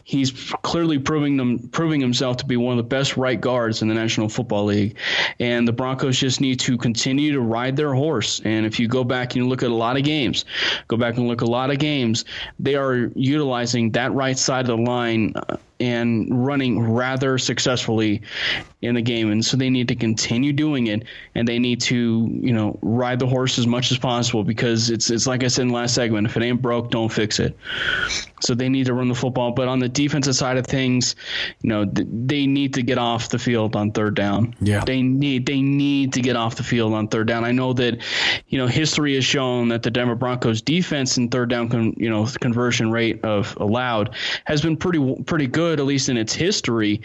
he's 0.04 0.30
clearly 0.62 0.98
proving 0.98 1.36
them 1.36 1.58
proving 1.68 2.00
himself 2.00 2.38
to 2.38 2.46
be 2.46 2.56
one 2.56 2.72
of 2.72 2.78
the 2.78 2.88
best 2.88 3.18
right 3.18 3.38
guards 3.38 3.82
in 3.82 3.88
the 3.88 3.94
National 3.94 4.30
Football 4.30 4.64
League, 4.64 4.96
and 5.40 5.68
the 5.68 5.72
Broncos 5.72 6.18
just 6.18 6.40
need 6.40 6.58
to 6.60 6.78
continue 6.78 7.32
to 7.32 7.40
ride 7.40 7.76
their 7.76 7.92
horse. 7.92 8.40
And 8.46 8.64
if 8.64 8.80
you 8.80 8.88
go 8.88 9.04
back 9.04 9.36
and 9.36 9.46
look 9.48 9.62
at 9.62 9.70
a 9.70 9.74
lot 9.74 9.98
of 9.98 10.04
games, 10.04 10.46
go 10.88 10.96
back 10.96 11.18
and 11.18 11.28
look 11.28 11.42
a 11.42 11.46
lot 11.46 11.70
of 11.70 11.78
games, 11.78 12.24
they 12.58 12.76
are 12.76 13.10
utilizing 13.14 13.90
that 13.90 14.14
right 14.14 14.38
side 14.38 14.70
of 14.70 14.78
the 14.78 14.82
line 14.82 15.01
line 15.02 15.32
uh, 15.36 15.56
and 15.82 16.46
running 16.46 16.80
rather 16.80 17.38
successfully 17.38 18.22
in 18.82 18.94
the 18.94 19.02
game. 19.02 19.32
And 19.32 19.44
so 19.44 19.56
they 19.56 19.68
need 19.68 19.88
to 19.88 19.96
continue 19.96 20.52
doing 20.52 20.86
it 20.86 21.02
and 21.34 21.46
they 21.46 21.58
need 21.58 21.80
to, 21.82 22.28
you 22.40 22.52
know, 22.52 22.78
ride 22.82 23.18
the 23.18 23.26
horse 23.26 23.58
as 23.58 23.66
much 23.66 23.90
as 23.90 23.98
possible 23.98 24.44
because 24.44 24.90
it's 24.90 25.10
it's 25.10 25.26
like 25.26 25.42
I 25.42 25.48
said 25.48 25.62
in 25.62 25.68
the 25.68 25.74
last 25.74 25.94
segment, 25.94 26.28
if 26.28 26.36
it 26.36 26.42
ain't 26.44 26.62
broke, 26.62 26.92
don't 26.92 27.12
fix 27.12 27.40
it. 27.40 27.56
So 28.40 28.54
they 28.54 28.68
need 28.68 28.86
to 28.86 28.94
run 28.94 29.08
the 29.08 29.14
football, 29.14 29.50
but 29.50 29.66
on 29.66 29.80
the 29.80 29.88
defensive 29.88 30.36
side 30.36 30.56
of 30.56 30.66
things, 30.66 31.16
you 31.62 31.68
know, 31.68 31.84
th- 31.84 32.06
they 32.10 32.46
need 32.46 32.74
to 32.74 32.82
get 32.82 32.98
off 32.98 33.28
the 33.28 33.38
field 33.38 33.74
on 33.74 33.90
third 33.90 34.14
down. 34.14 34.54
Yeah. 34.60 34.84
They 34.84 35.02
need 35.02 35.46
they 35.46 35.60
need 35.60 36.12
to 36.12 36.20
get 36.20 36.36
off 36.36 36.54
the 36.54 36.62
field 36.62 36.92
on 36.92 37.08
third 37.08 37.26
down. 37.26 37.44
I 37.44 37.50
know 37.50 37.72
that, 37.72 38.00
you 38.48 38.58
know, 38.58 38.68
history 38.68 39.16
has 39.16 39.24
shown 39.24 39.68
that 39.68 39.82
the 39.82 39.90
Denver 39.90 40.14
Broncos 40.14 40.62
defense 40.62 41.16
in 41.16 41.28
third 41.28 41.50
down 41.50 41.68
con- 41.68 41.94
you 41.96 42.08
know, 42.08 42.28
conversion 42.40 42.92
rate 42.92 43.24
of 43.24 43.56
allowed 43.60 44.14
has 44.44 44.62
been 44.62 44.76
pretty 44.76 45.22
pretty 45.24 45.46
good 45.46 45.71
at 45.78 45.86
least 45.86 46.08
in 46.08 46.16
its 46.16 46.34
history 46.34 47.00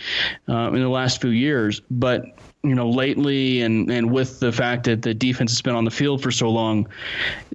uh, 0.49 0.71
in 0.71 0.81
the 0.81 0.89
last 0.89 1.21
few 1.21 1.31
years, 1.31 1.81
but 1.89 2.25
you 2.63 2.75
know, 2.75 2.89
lately 2.89 3.61
and, 3.61 3.89
and 3.89 4.11
with 4.11 4.39
the 4.39 4.51
fact 4.51 4.83
that 4.85 5.01
the 5.01 5.13
defense 5.13 5.51
has 5.51 5.61
been 5.61 5.75
on 5.75 5.85
the 5.85 5.91
field 5.91 6.21
for 6.21 6.31
so 6.31 6.49
long, 6.49 6.87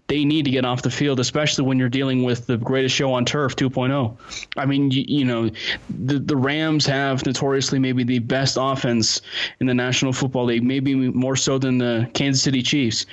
they 0.06 0.24
need 0.24 0.44
to 0.44 0.50
get 0.50 0.64
off 0.64 0.82
the 0.82 0.90
field, 0.90 1.20
especially 1.20 1.64
when 1.64 1.78
you're 1.78 1.88
dealing 1.88 2.22
with 2.22 2.46
the 2.46 2.56
greatest 2.56 2.94
show 2.94 3.12
on 3.12 3.24
turf 3.24 3.54
2.0. 3.56 4.16
I 4.56 4.66
mean, 4.66 4.90
you, 4.90 5.04
you 5.06 5.24
know, 5.24 5.50
the, 5.90 6.18
the 6.18 6.36
Rams 6.36 6.86
have 6.86 7.24
notoriously 7.26 7.78
maybe 7.78 8.04
the 8.04 8.18
best 8.20 8.56
offense 8.60 9.20
in 9.60 9.66
the 9.66 9.74
National 9.74 10.12
Football 10.12 10.46
League, 10.46 10.64
maybe 10.64 10.94
more 10.94 11.36
so 11.36 11.58
than 11.58 11.78
the 11.78 12.08
Kansas 12.14 12.42
City 12.42 12.62
Chiefs. 12.62 13.06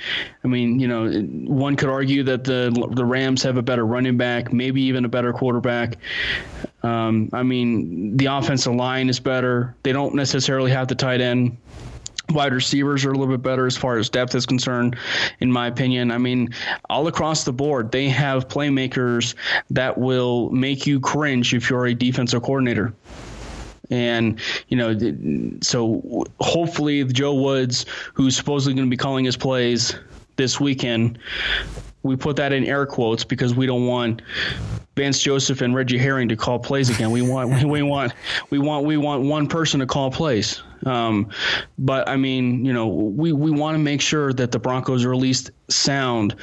I 0.44 0.48
mean, 0.48 0.80
you 0.80 0.88
know, 0.88 1.10
one 1.52 1.76
could 1.76 1.88
argue 1.88 2.22
that 2.24 2.44
the 2.44 2.70
the 2.92 3.04
Rams 3.04 3.42
have 3.42 3.56
a 3.56 3.62
better 3.62 3.86
running 3.86 4.16
back, 4.16 4.52
maybe 4.52 4.82
even 4.82 5.04
a 5.04 5.08
better 5.08 5.32
quarterback. 5.32 5.96
Um, 6.82 7.28
I 7.32 7.42
mean, 7.42 8.16
the 8.16 8.26
offensive 8.26 8.74
line 8.74 9.08
is 9.08 9.20
better. 9.20 9.74
They 9.82 9.92
don't 9.92 10.14
necessarily 10.14 10.70
have 10.70 10.88
the 10.88 10.94
tight 10.94 11.20
end 11.20 11.58
wide 12.30 12.52
receivers 12.52 13.04
are 13.04 13.10
a 13.10 13.18
little 13.18 13.34
bit 13.34 13.42
better 13.42 13.66
as 13.66 13.76
far 13.76 13.98
as 13.98 14.08
depth 14.08 14.34
is 14.34 14.46
concerned, 14.46 14.96
in 15.40 15.50
my 15.50 15.66
opinion. 15.66 16.10
I 16.10 16.18
mean, 16.18 16.50
all 16.88 17.06
across 17.06 17.44
the 17.44 17.52
board, 17.52 17.92
they 17.92 18.08
have 18.08 18.48
playmakers 18.48 19.34
that 19.70 19.98
will 19.98 20.50
make 20.50 20.86
you 20.86 21.00
cringe 21.00 21.54
if 21.54 21.70
you're 21.70 21.86
a 21.86 21.94
defensive 21.94 22.42
coordinator. 22.42 22.94
And, 23.90 24.40
you 24.68 24.76
know, 24.76 25.58
so 25.62 26.24
hopefully 26.40 27.02
Joe 27.04 27.34
Woods, 27.34 27.86
who's 28.14 28.36
supposedly 28.36 28.74
going 28.74 28.86
to 28.86 28.90
be 28.90 28.96
calling 28.96 29.24
his 29.24 29.36
plays 29.36 29.96
this 30.36 30.60
weekend, 30.60 31.18
we 32.02 32.16
put 32.16 32.36
that 32.36 32.52
in 32.52 32.64
air 32.64 32.86
quotes 32.86 33.24
because 33.24 33.54
we 33.54 33.66
don't 33.66 33.86
want 33.86 34.22
Vance 34.96 35.20
Joseph 35.20 35.60
and 35.60 35.74
Reggie 35.74 35.98
Herring 35.98 36.28
to 36.28 36.36
call 36.36 36.58
plays 36.58 36.90
again. 36.90 37.10
We 37.10 37.22
want 37.22 37.64
we 37.64 37.82
want 37.82 38.12
we 38.50 38.58
want 38.58 38.86
we 38.86 38.96
want 38.96 39.22
one 39.22 39.46
person 39.46 39.80
to 39.80 39.86
call 39.86 40.10
plays. 40.10 40.62
Um, 40.84 41.30
but 41.78 42.08
I 42.08 42.16
mean, 42.16 42.64
you 42.64 42.72
know, 42.72 42.88
we, 42.88 43.32
we 43.32 43.50
want 43.50 43.74
to 43.74 43.78
make 43.78 44.00
sure 44.00 44.32
that 44.32 44.50
the 44.50 44.58
Broncos 44.58 45.04
are 45.04 45.12
at 45.12 45.18
least 45.18 45.50
sound 45.68 46.36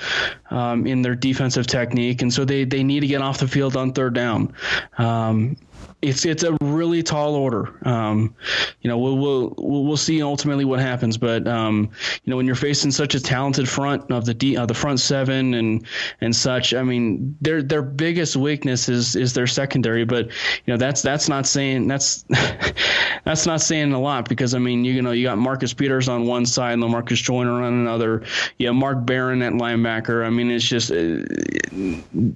um, 0.51 0.85
in 0.85 1.01
their 1.01 1.15
defensive 1.15 1.67
technique, 1.67 2.21
and 2.21 2.33
so 2.33 2.45
they 2.45 2.63
they 2.63 2.83
need 2.83 3.01
to 3.01 3.07
get 3.07 3.21
off 3.21 3.39
the 3.39 3.47
field 3.47 3.75
on 3.75 3.93
third 3.93 4.13
down. 4.13 4.53
Um, 4.97 5.57
it's 6.01 6.25
it's 6.25 6.43
a 6.43 6.55
really 6.61 7.01
tall 7.01 7.33
order. 7.33 7.75
Um, 7.87 8.35
you 8.81 8.89
know, 8.89 8.99
we'll, 8.99 9.17
we'll 9.17 9.55
we'll 9.57 9.97
see 9.97 10.21
ultimately 10.21 10.63
what 10.63 10.79
happens, 10.79 11.17
but 11.17 11.47
um, 11.47 11.89
you 12.23 12.29
know, 12.29 12.37
when 12.37 12.45
you're 12.45 12.55
facing 12.55 12.91
such 12.91 13.15
a 13.15 13.19
talented 13.19 13.67
front 13.67 14.11
of 14.11 14.25
the 14.25 14.33
D, 14.33 14.55
uh, 14.57 14.67
the 14.67 14.75
front 14.75 14.99
seven 14.99 15.55
and 15.55 15.85
and 16.21 16.35
such, 16.35 16.73
I 16.75 16.83
mean, 16.83 17.35
their 17.41 17.63
their 17.63 17.81
biggest 17.81 18.35
weakness 18.35 18.89
is 18.89 19.15
is 19.15 19.33
their 19.33 19.47
secondary. 19.47 20.05
But 20.05 20.27
you 20.27 20.73
know, 20.73 20.77
that's 20.77 21.01
that's 21.01 21.27
not 21.29 21.47
saying 21.47 21.87
that's 21.87 22.23
that's 23.25 23.47
not 23.47 23.61
saying 23.61 23.91
a 23.91 23.99
lot 23.99 24.29
because 24.29 24.53
I 24.53 24.59
mean, 24.59 24.85
you 24.85 25.01
know, 25.01 25.11
you 25.11 25.23
got 25.23 25.39
Marcus 25.39 25.73
Peters 25.73 26.07
on 26.07 26.27
one 26.27 26.45
side 26.45 26.73
and 26.73 26.83
Lamarcus 26.83 27.21
Joyner 27.23 27.63
on 27.63 27.73
another. 27.73 28.23
Yeah, 28.59 28.71
Mark 28.71 29.03
Barron 29.03 29.41
at 29.41 29.53
linebacker. 29.53 30.23
I 30.23 30.29
mean, 30.29 30.51
it's 30.51 30.65
just 30.65 30.91
uh, 30.91 31.23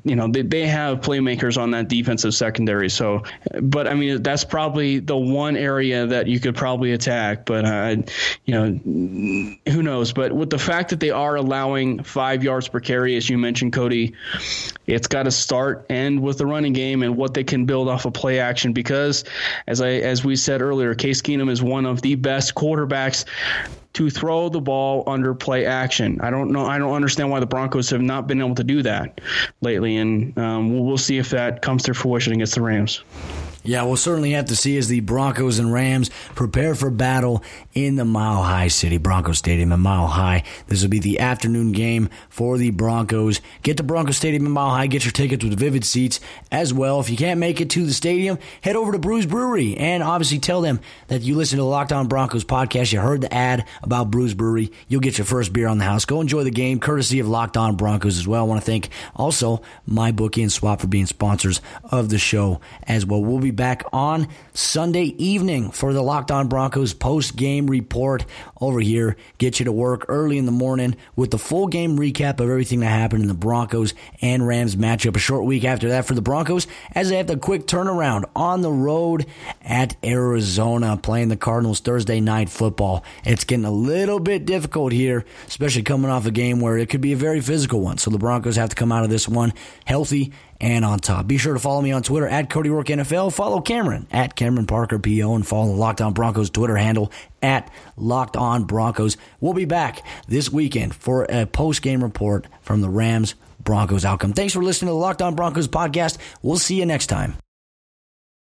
you 0.04 0.16
know 0.16 0.28
they 0.28 0.42
they 0.42 0.66
have 0.66 1.02
playmakers 1.02 1.62
on 1.62 1.70
that 1.72 1.90
defensive 1.90 2.34
secondary. 2.34 2.90
So 2.90 3.24
but 3.60 3.88
I 3.88 3.94
mean, 3.94 4.22
that's 4.24 4.44
probably 4.44 5.00
the 5.00 5.18
one 5.18 5.58
area 5.58 6.08
that 6.08 6.28
you 6.28 6.40
could 6.40 6.56
probably 6.56 6.92
attack. 6.94 7.46
But 7.46 7.66
uh, 7.66 7.96
you 8.46 8.54
know, 8.54 9.60
who 9.72 9.84
knows? 9.84 10.14
But 10.14 10.32
with 10.32 10.50
the 10.50 10.60
fact 10.60 10.90
that 10.90 11.00
they 11.00 11.10
are 11.10 11.36
allowing 11.36 12.04
five 12.04 12.44
yards 12.44 12.68
per 12.68 12.80
carry, 12.80 13.18
as 13.18 13.30
you 13.30 13.38
mentioned, 13.38 13.74
Cody, 13.74 14.14
it's 14.88 15.08
got 15.08 15.24
to 15.24 15.32
start 15.32 15.86
end 15.90 16.22
with 16.22 16.38
the 16.38 16.46
running 16.46 16.74
game 16.74 17.04
and 17.04 17.18
what 17.18 17.34
they 17.34 17.44
can 17.44 17.66
build 17.66 17.90
off 17.90 18.06
of 18.06 18.14
play 18.14 18.40
action. 18.40 18.74
Because 18.74 19.24
as 19.68 19.82
I 19.82 19.90
as 19.90 20.24
we 20.24 20.36
said 20.36 20.62
earlier, 20.62 20.96
Case 20.96 21.22
Keenum 21.22 21.50
is 21.50 21.62
one 21.62 21.86
of 21.86 22.02
the 22.02 22.16
best 22.16 22.56
quarterbacks 22.56 23.26
to 23.94 24.10
throw 24.10 24.48
the 24.50 24.62
ball 24.62 25.04
under 25.08 25.34
play 25.34 25.66
action. 25.66 26.22
I 26.22 26.30
don't 26.30 26.52
know. 26.52 26.66
I 26.66 26.78
don't 26.78 26.94
understand 26.94 27.30
why 27.30 27.40
the 27.40 27.46
Broncos 27.46 27.90
have 27.90 28.02
not 28.02 28.28
been 28.28 28.40
able 28.40 28.56
to 28.56 28.64
do 28.64 28.82
that 28.84 29.20
lately, 29.60 29.98
and 29.98 30.38
um, 30.38 30.74
we'll, 30.74 30.86
we'll 30.86 30.98
see 30.98 31.18
if 31.18 31.32
that 31.32 31.62
comes 31.62 31.84
to 31.84 31.94
fruition 31.94 32.34
against 32.34 32.56
the 32.56 32.62
Rams. 32.62 33.04
Yeah, 33.64 33.84
we'll 33.84 33.98
certainly 33.98 34.32
have 34.32 34.46
to 34.46 34.56
see 34.56 34.76
as 34.78 34.88
the 34.88 35.02
Broncos 35.02 35.60
and 35.60 35.72
Rams 35.72 36.10
prepare 36.34 36.74
for 36.74 36.90
battle 36.90 37.44
in 37.76 37.96
the 37.96 38.06
Mile 38.06 38.42
High 38.42 38.70
City, 38.70 38.98
Bronco 38.98 39.34
Stadium 39.34 39.72
in 39.72 39.80
Mile 39.80 40.08
High. 40.08 40.44
This 40.66 40.82
will 40.82 40.90
be 40.90 40.98
the 40.98 41.20
afternoon 41.20 41.72
game 41.72 42.10
for 42.30 42.58
the 42.58 42.72
Broncos. 42.72 43.40
Get 43.62 43.78
to 43.78 43.84
Bronco 43.84 44.14
Stadium 44.14 44.48
in 44.48 44.52
Mile 44.52 44.72
High, 44.72 44.88
get 44.88 45.06
your 45.06 45.12
tickets 45.12 45.44
with 45.44 45.60
vivid 45.60 45.86
seats 45.86 46.20
as 46.52 46.74
well. 46.74 47.00
If 47.00 47.12
you 47.12 47.18
can't 47.18 47.40
make 47.40 47.62
it 47.62 47.70
to 47.72 47.86
the 47.86 47.94
stadium, 47.94 48.40
head 48.62 48.76
over 48.76 48.92
to 48.94 48.98
Bruz 49.00 49.30
Brewery 49.30 49.78
and 49.78 50.02
obviously 50.02 50.40
tell 50.40 50.62
them 50.62 50.80
that 51.10 51.22
you 51.22 51.36
listen 51.36 51.58
to 51.58 51.64
the 51.64 51.70
Locked 51.70 51.92
On 51.92 52.08
Broncos 52.08 52.44
podcast. 52.44 52.92
You 52.92 53.00
heard 53.00 53.22
the 53.22 53.32
ad 53.32 53.66
about 53.84 54.10
Bruz 54.10 54.36
Brewery. 54.36 54.72
You'll 54.88 55.02
get 55.02 55.20
your 55.20 55.26
first 55.26 55.54
beer 55.54 55.68
on 55.68 55.78
the 55.78 55.86
house. 55.86 56.06
Go 56.06 56.20
enjoy 56.20 56.44
the 56.44 56.50
game, 56.50 56.80
courtesy 56.80 57.20
of 57.20 57.28
Locked 57.28 57.58
On 57.58 57.76
Broncos 57.76 58.18
as 58.18 58.28
well. 58.28 58.42
I 58.42 58.48
want 58.48 58.60
to 58.60 58.66
thank 58.66 58.90
also 59.16 59.62
my 59.86 60.12
bookie 60.12 60.42
and 60.42 60.52
swap 60.52 60.82
for 60.82 60.88
being 60.88 61.06
sponsors 61.06 61.62
of 61.84 62.10
the 62.10 62.18
show 62.18 62.60
as 62.88 63.06
well. 63.06 63.24
We'll 63.24 63.38
be 63.38 63.51
back 63.52 63.84
on 63.94 64.28
Sunday 64.54 65.14
evening 65.18 65.72
for 65.72 65.94
the 65.94 66.02
Locked 66.02 66.32
On 66.32 66.48
Broncos 66.48 66.94
post 66.94 67.36
game 67.36 67.68
report 67.68 68.26
over 68.60 68.80
here. 68.80 69.18
Get 69.38 69.60
you 69.60 69.66
to 69.66 69.72
work 69.72 70.06
early 70.08 70.38
in 70.38 70.46
the 70.46 70.52
morning 70.52 70.96
with 71.16 71.32
the 71.32 71.38
full 71.38 71.68
game 71.68 71.98
recap 71.98 72.40
of 72.40 72.50
everything 72.50 72.80
that 72.82 72.88
happened 72.88 73.22
in 73.22 73.28
the 73.28 73.34
Broncos 73.34 73.94
and 74.22 74.48
Rams 74.48 74.76
matchup. 74.76 75.16
A 75.16 75.20
short 75.20 75.46
week 75.46 75.64
after 75.64 75.90
that 75.90 76.06
for 76.06 76.14
the 76.14 76.22
Broncos 76.22 76.68
as 76.94 77.10
they 77.10 77.18
have 77.18 77.28
the 77.28 77.38
quick 77.38 77.68
turnaround 77.68 78.26
on 78.36 78.62
the 78.62 78.72
road 78.72 79.26
at 79.62 79.96
Arizona 80.04 80.98
playing 80.98 81.30
the 81.30 81.38
Cardinals 81.38 81.80
Thursday 81.80 82.20
night 82.20 82.50
football. 82.50 83.04
It's 83.24 83.44
getting 83.44 83.66
a 83.66 83.72
little 83.72 84.20
bit 84.20 84.46
difficult 84.46 84.92
here, 84.92 85.26
especially 85.48 85.84
coming 85.84 86.12
off 86.12 86.26
a 86.26 86.32
game 86.32 86.60
where 86.60 86.78
it 86.78 86.90
could 86.90 87.02
be 87.02 87.14
a 87.14 87.18
very 87.18 87.42
physical 87.42 87.82
one. 87.82 87.98
So 87.98 88.12
the 88.12 88.18
Broncos 88.18 88.56
have 88.56 88.70
to 88.70 88.76
come 88.76 88.92
out 88.92 89.04
of 89.04 89.10
this 89.10 89.28
one 89.28 89.54
healthy 89.86 90.32
and 90.62 90.86
on 90.86 91.00
top. 91.00 91.28
Be 91.28 91.38
sure 91.38 91.54
to 91.54 91.60
follow 91.60 91.82
me 91.82 91.92
on 91.92 92.04
Twitter 92.04 92.28
at 92.28 92.50
Cody 92.50 92.70
Roark 92.70 92.86
NFL. 92.86 93.34
Follow 93.34 93.60
Cameron 93.60 94.08
at 94.12 94.36
Cameron 94.36 94.68
Parker 94.68 95.00
PO 95.00 95.36
and 95.36 95.46
follow 95.46 95.68
the 95.68 95.78
Locked 95.78 96.00
On 96.00 96.14
Broncos 96.14 96.50
Twitter 96.50 96.78
handle 96.78 97.12
at 97.42 97.70
Locked 97.98 98.38
On 98.38 98.64
Broncos. 98.64 99.18
We'll 99.42 99.54
be 99.54 99.66
back 99.66 100.06
this 100.28 100.50
weekend 100.52 100.96
for 100.96 101.26
a 101.30 101.46
post 101.46 101.82
game 101.82 102.04
report 102.04 102.48
from 102.62 102.82
the 102.82 102.90
Rams 102.90 103.36
Broncos 103.64 104.06
outcome. 104.06 104.34
Thanks 104.34 104.54
for 104.54 104.64
listening 104.64 104.88
to 104.88 104.94
the 104.94 105.00
Locked 105.00 105.22
On 105.22 105.36
Broncos 105.36 105.68
podcast. 105.68 106.18
We'll 106.42 106.58
see 106.58 106.76
you 106.76 106.86
next 106.86 107.08
time. 107.08 107.36